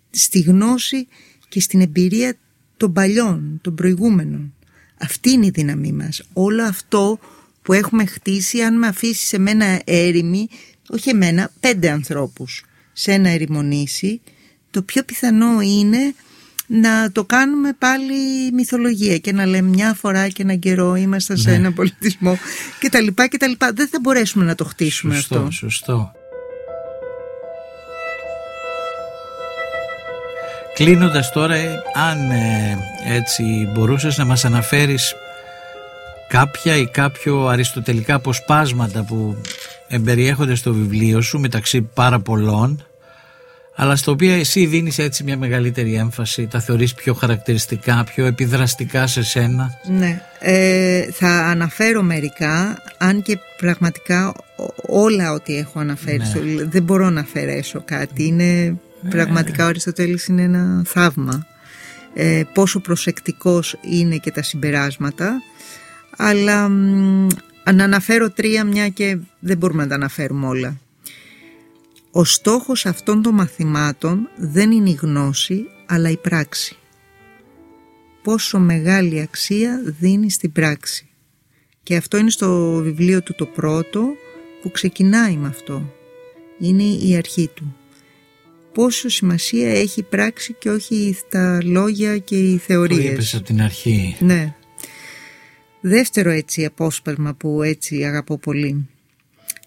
στη 0.10 0.40
γνώση 0.40 1.08
και 1.50 1.60
στην 1.60 1.82
εμπειρία 1.82 2.36
των 2.78 2.94
παλιών, 2.94 3.60
των 3.62 3.76
προηγούμενων. 3.76 4.54
Αυτή 4.98 5.32
είναι 5.32 5.46
η 5.46 5.52
δύναμή 5.54 5.92
μας. 5.92 6.24
Όλο 6.34 6.64
αυτό 6.64 7.20
που 7.62 7.74
έχουμε 7.74 8.06
χτίσει 8.06 8.62
αν 8.62 8.78
με 8.78 8.88
αφήσεις 8.88 9.28
σε 9.28 9.40
μένα 9.40 9.82
έρημη, 9.84 10.48
όχι 10.90 11.10
εμένα, 11.10 11.52
πέντε 11.60 11.90
ανθρώπους 11.90 12.66
σε 12.94 13.12
ένα 13.12 13.30
ερημονήσι, 13.30 14.22
το 14.72 14.82
πιο 14.82 15.04
πιθανό 15.04 15.62
είναι 15.62 16.14
να 16.68 17.12
το 17.12 17.24
κάνουμε 17.24 17.74
πάλι 17.80 18.52
μυθολογία 18.54 19.18
και 19.18 19.32
να 19.32 19.46
λέμε 19.46 19.70
μια 19.70 19.94
φορά 19.94 20.28
και 20.28 20.42
έναν 20.42 20.60
καιρό 20.60 20.96
είμαστε 20.96 21.38
σε 21.38 21.50
ναι. 21.50 21.56
ένα 21.56 21.72
πολιτισμό 21.72 22.38
και 22.80 22.90
τα 22.90 23.02
λοιπά 23.02 23.28
και 23.28 23.38
τα 23.38 23.48
λοιπά. 23.48 23.72
Δεν 23.74 23.88
θα 23.88 24.00
μπορέσουμε 24.02 24.46
να 24.46 24.56
το 24.56 24.66
χτίσουμε 24.66 25.16
σωστό, 25.16 25.36
αυτό. 25.36 25.52
Σωστό, 25.52 26.12
Κλείνοντας 30.74 31.32
τώρα, 31.32 31.56
αν 31.94 32.32
ε, 32.32 32.78
έτσι 33.06 33.44
μπορούσες 33.74 34.18
να 34.18 34.26
μας 34.26 34.46
αναφέρεις 34.46 35.16
κάποια 36.28 36.76
ή 36.76 36.88
κάποιο 36.88 37.48
αριστοτελικά 37.48 38.14
αποσπάσματα 38.14 39.04
που 39.04 39.42
εμπεριέχονται 39.88 40.56
στο 40.56 40.74
βιβλίο 40.74 41.22
σου 41.22 41.40
μεταξύ 41.40 41.82
πάρα 41.82 42.20
πολλών 42.20 42.86
αλλά 43.76 43.96
στο 43.96 44.12
οποίο 44.12 44.34
εσύ 44.34 44.66
δίνεις 44.66 44.98
έτσι 44.98 45.24
μια 45.24 45.38
μεγαλύτερη 45.38 45.94
έμφαση, 45.94 46.48
τα 46.48 46.60
θεωρείς 46.60 46.94
πιο 46.94 47.14
χαρακτηριστικά, 47.14 48.04
πιο 48.04 48.26
επιδραστικά 48.26 49.08
σε 49.08 49.24
σένα; 49.24 49.80
Ναι, 49.86 50.22
ε, 50.40 51.12
θα 51.12 51.30
αναφέρω 51.30 52.02
μερικά, 52.02 52.84
αν 52.98 53.22
και 53.22 53.38
πραγματικά 53.58 54.34
όλα 54.88 55.32
ό,τι 55.32 55.58
έχω 55.58 55.80
αναφέρει, 55.80 56.18
ναι. 56.18 56.64
δεν 56.64 56.84
μπορώ 56.84 57.10
να 57.10 57.20
αφαιρέσω 57.20 57.82
κάτι, 57.86 58.26
είναι 58.26 58.78
ναι. 59.02 59.10
πραγματικά 59.10 59.66
ο 59.66 59.68
Αριστοτέλης 59.68 60.28
είναι 60.28 60.42
ένα 60.42 60.84
θαύμα. 60.86 61.48
Ε, 62.16 62.42
πόσο 62.54 62.80
προσεκτικός 62.80 63.78
είναι 63.82 64.18
και 64.18 64.32
τα 64.32 64.44
συμπεράσματα 64.44 65.42
αλλά 66.18 66.68
να 67.74 67.84
αναφέρω 67.84 68.32
τρία 68.32 68.64
μια 68.64 68.90
και 68.90 69.18
δεν 69.40 69.58
μπορούμε 69.58 69.84
να 69.84 69.90
τα 69.90 69.96
αναφέρουμε 69.96 70.48
όλα. 70.48 70.78
Ο 72.16 72.24
στόχος 72.24 72.86
αυτών 72.86 73.22
των 73.22 73.34
μαθημάτων 73.34 74.30
δεν 74.38 74.72
είναι 74.72 74.90
η 74.90 74.98
γνώση 75.02 75.66
αλλά 75.86 76.10
η 76.10 76.18
πράξη. 76.18 76.76
Πόσο 78.24 78.60
μεγάλη 78.60 79.22
αξία 79.22 79.82
δίνει 79.86 80.32
στην 80.32 80.52
πράξη. 80.52 81.10
Και 81.84 81.96
αυτό 81.96 82.18
είναι 82.18 82.30
στο 82.30 82.80
βιβλίο 82.84 83.24
του 83.24 83.36
το 83.36 83.46
πρώτο 83.46 84.04
που 84.62 84.72
ξεκινάει 84.72 85.36
με 85.36 85.48
αυτό. 85.48 85.94
Είναι 86.60 86.84
η 86.84 87.16
αρχή 87.16 87.50
του. 87.54 87.76
Πόσο 88.74 89.10
σημασία 89.10 89.70
έχει 89.70 90.00
η 90.00 90.04
πράξη 90.04 90.56
και 90.60 90.70
όχι 90.70 91.18
τα 91.30 91.60
λόγια 91.64 92.18
και 92.18 92.36
οι 92.36 92.58
θεωρίες. 92.58 93.06
Το 93.06 93.12
είπες 93.12 93.36
από 93.36 93.44
την 93.44 93.62
αρχή. 93.62 94.16
Ναι. 94.20 94.56
Δεύτερο 95.82 96.30
έτσι 96.30 96.66
απόσπασμα 96.66 97.34
που 97.34 97.62
έτσι 97.62 98.04
αγαπώ 98.04 98.38
πολύ. 98.38 98.88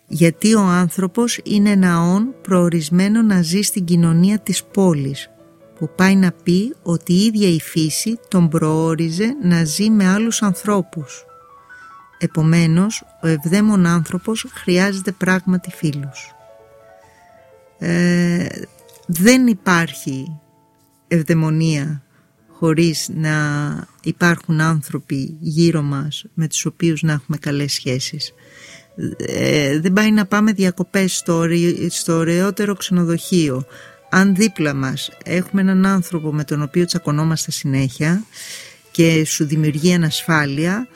Γιατί 0.09 0.55
ο 0.55 0.61
άνθρωπος 0.61 1.41
είναι 1.45 1.71
ένα 1.71 2.01
όν 2.01 2.35
προορισμένο 2.43 3.23
να 3.23 3.43
ζει 3.43 3.61
στην 3.63 3.85
κοινωνία 3.85 4.39
της 4.39 4.65
πόλης 4.65 5.31
που 5.79 5.91
πάει 5.97 6.17
να 6.17 6.33
πει 6.33 6.75
ότι 6.83 7.13
η 7.13 7.25
ίδια 7.25 7.49
η 7.49 7.61
φύση 7.61 8.19
τον 8.29 8.49
προόριζε 8.49 9.37
να 9.43 9.65
ζει 9.65 9.91
με 9.91 10.07
άλλους 10.09 10.43
ανθρώπους. 10.43 11.25
Επομένως, 12.19 13.05
ο 13.23 13.27
ευδαίμων 13.27 13.87
άνθρωπος 13.87 14.47
χρειάζεται 14.55 15.13
πράγματι 15.13 15.71
φίλους. 15.71 16.35
Ε, 17.79 18.47
δεν 19.07 19.47
υπάρχει 19.47 20.41
ευδαιμονία 21.09 22.03
χωρίς 22.49 23.09
να 23.15 23.37
υπάρχουν 24.03 24.61
άνθρωποι 24.61 25.37
γύρω 25.41 25.83
μας 25.83 26.25
με 26.35 26.49
τους 26.49 26.65
οποίους 26.67 27.03
να 27.03 27.13
έχουμε 27.13 27.37
καλές 27.37 27.73
σχέσεις. 27.73 28.35
Ε, 29.17 29.81
δεν 29.81 29.93
πάει 29.93 30.11
να 30.11 30.27
πάμε 30.27 30.53
διακοπές 30.53 31.17
στο, 31.17 31.45
στο 31.89 32.13
ωραιότερο 32.13 32.75
ξενοδοχείο. 32.75 33.67
Αν 34.11 34.35
δίπλα 34.35 34.75
μας 34.75 35.11
έχουμε 35.25 35.61
έναν 35.61 35.87
άνθρωπο 35.87 36.33
με 36.33 36.45
τον 36.45 36.63
οποίο 36.63 36.85
τσακωνόμαστε 36.85 37.51
συνέχεια 37.51 38.25
και 38.91 39.25
σου 39.25 39.47
δημιουργεί 39.47 39.93
ανασφάλεια, 39.93 40.89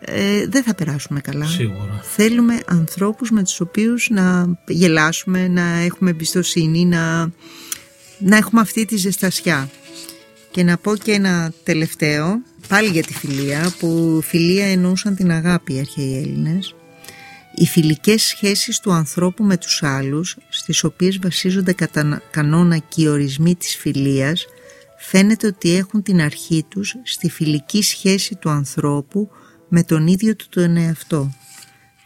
ε, 0.00 0.46
δεν 0.46 0.62
θα 0.62 0.74
περάσουμε 0.74 1.20
καλά. 1.20 1.46
Σίγουρα. 1.46 2.00
Θέλουμε 2.02 2.60
ανθρώπους 2.66 3.30
με 3.30 3.42
τους 3.42 3.60
οποίους 3.60 4.08
να 4.10 4.58
γελάσουμε, 4.66 5.48
να 5.48 5.62
έχουμε 5.62 6.10
εμπιστοσύνη, 6.10 6.84
να, 6.84 7.30
να 8.18 8.36
έχουμε 8.36 8.60
αυτή 8.60 8.84
τη 8.84 8.96
ζεστασιά. 8.96 9.70
Και 10.50 10.62
να 10.62 10.76
πω 10.76 10.96
και 10.96 11.12
ένα 11.12 11.52
τελευταίο, 11.62 12.42
πάλι 12.68 12.88
για 12.88 13.02
τη 13.02 13.12
φιλία, 13.12 13.72
που 13.78 14.20
φιλία 14.24 14.66
εννοούσαν 14.66 15.16
την 15.16 15.30
αγάπη 15.30 15.74
οι 15.74 15.78
αρχαίοι 15.78 16.16
Έλληνες. 16.16 16.74
Οι 17.60 17.66
φιλικές 17.66 18.22
σχέσεις 18.22 18.80
του 18.80 18.92
ανθρώπου 18.92 19.44
με 19.44 19.56
τους 19.56 19.82
άλλους, 19.82 20.36
στις 20.48 20.84
οποίες 20.84 21.18
βασίζονται 21.18 21.72
κατά 21.72 22.22
κανόνα 22.30 22.78
και 22.78 23.02
οι 23.02 23.06
ορισμοί 23.06 23.54
της 23.54 23.76
φιλίας, 23.76 24.46
φαίνεται 24.98 25.46
ότι 25.46 25.74
έχουν 25.74 26.02
την 26.02 26.20
αρχή 26.20 26.64
τους 26.68 26.94
στη 27.02 27.30
φιλική 27.30 27.82
σχέση 27.82 28.34
του 28.34 28.50
ανθρώπου 28.50 29.30
με 29.68 29.82
τον 29.82 30.06
ίδιο 30.06 30.36
του 30.36 30.46
τον 30.48 30.76
εαυτό. 30.76 31.32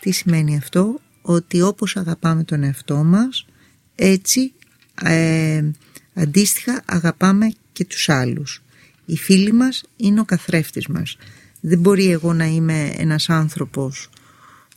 Τι 0.01 0.11
σημαίνει 0.11 0.57
αυτό; 0.57 1.01
Ότι 1.23 1.63
όπως 1.63 1.97
αγαπάμε 1.97 2.45
τον 2.45 2.63
εαυτό 2.63 2.97
μας, 2.97 3.47
έτσι 3.95 4.53
ε, 5.03 5.63
αντίστοιχα 6.15 6.83
αγαπάμε 6.87 7.53
και 7.73 7.85
τους 7.85 8.09
άλλους. 8.09 8.63
Οι 9.05 9.17
φίλοι 9.17 9.53
μας 9.53 9.83
είναι 9.97 10.21
ο 10.21 10.25
καθρέφτης 10.25 10.87
μας. 10.87 11.17
Δεν 11.61 11.79
μπορεί 11.79 12.11
εγώ 12.11 12.33
να 12.33 12.45
είμαι 12.45 12.95
ένας 12.97 13.29
άνθρωπος 13.29 14.11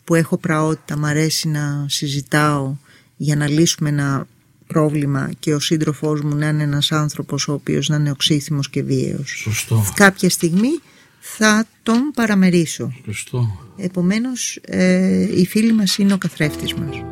που 0.06 0.16
έχω 0.16 0.38
πραότητα, 0.38 0.98
μ' 0.98 1.06
αρέσει 1.06 1.48
να 1.48 1.86
συζητάω 1.90 2.76
για 3.18 3.36
να 3.36 3.48
λύσουμε 3.48 3.90
ένα 3.90 4.28
πρόβλημα 4.68 5.30
και 5.40 5.54
ο 5.54 5.60
σύντροφός 5.60 6.22
μου 6.22 6.36
να 6.36 6.48
είναι 6.48 6.64
ένας 6.64 6.92
άνθρωπος 6.92 7.48
ο 7.48 7.54
οποίος 7.54 7.90
να 7.90 7.96
είναι 7.96 8.12
οξύθυμος 8.12 8.70
και 8.70 8.84
βίαιος. 8.84 9.30
Σωστό. 9.30 9.86
Κάποια 9.94 10.30
στιγμή 10.30 10.80
θα 11.20 11.66
τον 11.84 12.12
παραμερίσω. 12.14 12.94
Σωστό. 13.06 13.60
Επομένως 13.78 14.60
ε, 14.66 15.40
οι 15.40 15.46
φίλοι 15.46 15.74
μας 15.74 15.98
είναι 15.98 16.14
ο 16.14 16.18
καθρέφτης 16.18 16.74
μας. 16.74 17.04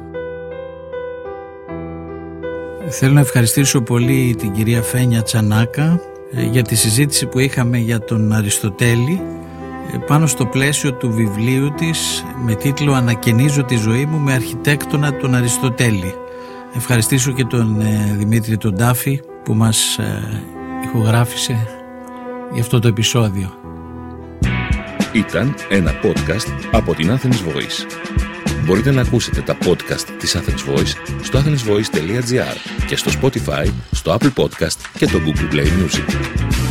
Θέλω 2.90 3.14
να 3.14 3.20
ευχαριστήσω 3.20 3.82
πολύ 3.82 4.36
την 4.38 4.52
κυρία 4.52 4.82
Φένια 4.82 5.24
Τσανάκα 5.24 6.02
ε, 6.32 6.44
για 6.46 6.64
τη 6.64 6.76
συζήτηση 6.76 7.26
που 7.26 7.40
είχαμε 7.40 7.78
για 7.78 8.00
τον 8.00 8.32
Αριστοτέλη 8.32 9.22
ε, 9.22 9.43
πάνω 10.08 10.28
στο 10.28 10.46
πλαίσιο 10.46 10.94
του 10.94 11.12
βιβλίου 11.12 11.72
της 11.72 12.26
με 12.44 12.56
τίτλο 12.56 12.94
«Ανακαινίζω 12.94 13.64
τη 13.64 13.76
ζωή 13.76 14.06
μου 14.06 14.20
με 14.20 14.34
αρχιτέκτονα 14.34 15.16
τον 15.16 15.36
Αριστοτέλη». 15.36 16.14
Ευχαριστήσω 16.76 17.32
και 17.32 17.44
τον 17.44 17.82
ε, 17.82 18.16
Δημήτρη 18.18 18.58
τον 18.58 18.76
Τάφη 18.76 19.22
που 19.44 19.54
μας 19.54 20.00
ηχογράφησε 20.84 21.68
για 22.54 22.62
αυτό 22.62 22.80
το 22.80 22.88
επεισόδιο. 22.88 23.54
Ήταν 25.14 25.56
ένα 25.70 25.92
podcast 26.04 26.68
από 26.72 26.94
την 26.94 27.12
Athens 27.12 27.50
Voice. 27.50 27.86
Μπορείτε 28.66 28.92
να 28.92 29.02
ακούσετε 29.02 29.42
τα 29.42 29.58
podcast 29.66 30.08
της 30.20 30.38
Athens 30.38 30.72
Voice 30.72 30.94
στο 31.22 31.40
athensvoice.gr 31.40 32.86
και 32.88 32.96
στο 32.96 33.12
Spotify, 33.22 33.68
στο 33.92 34.18
Apple 34.20 34.44
Podcast 34.44 34.78
και 34.98 35.06
το 35.06 35.20
Google 35.26 35.54
Play 35.54 35.66
Music. 35.66 36.63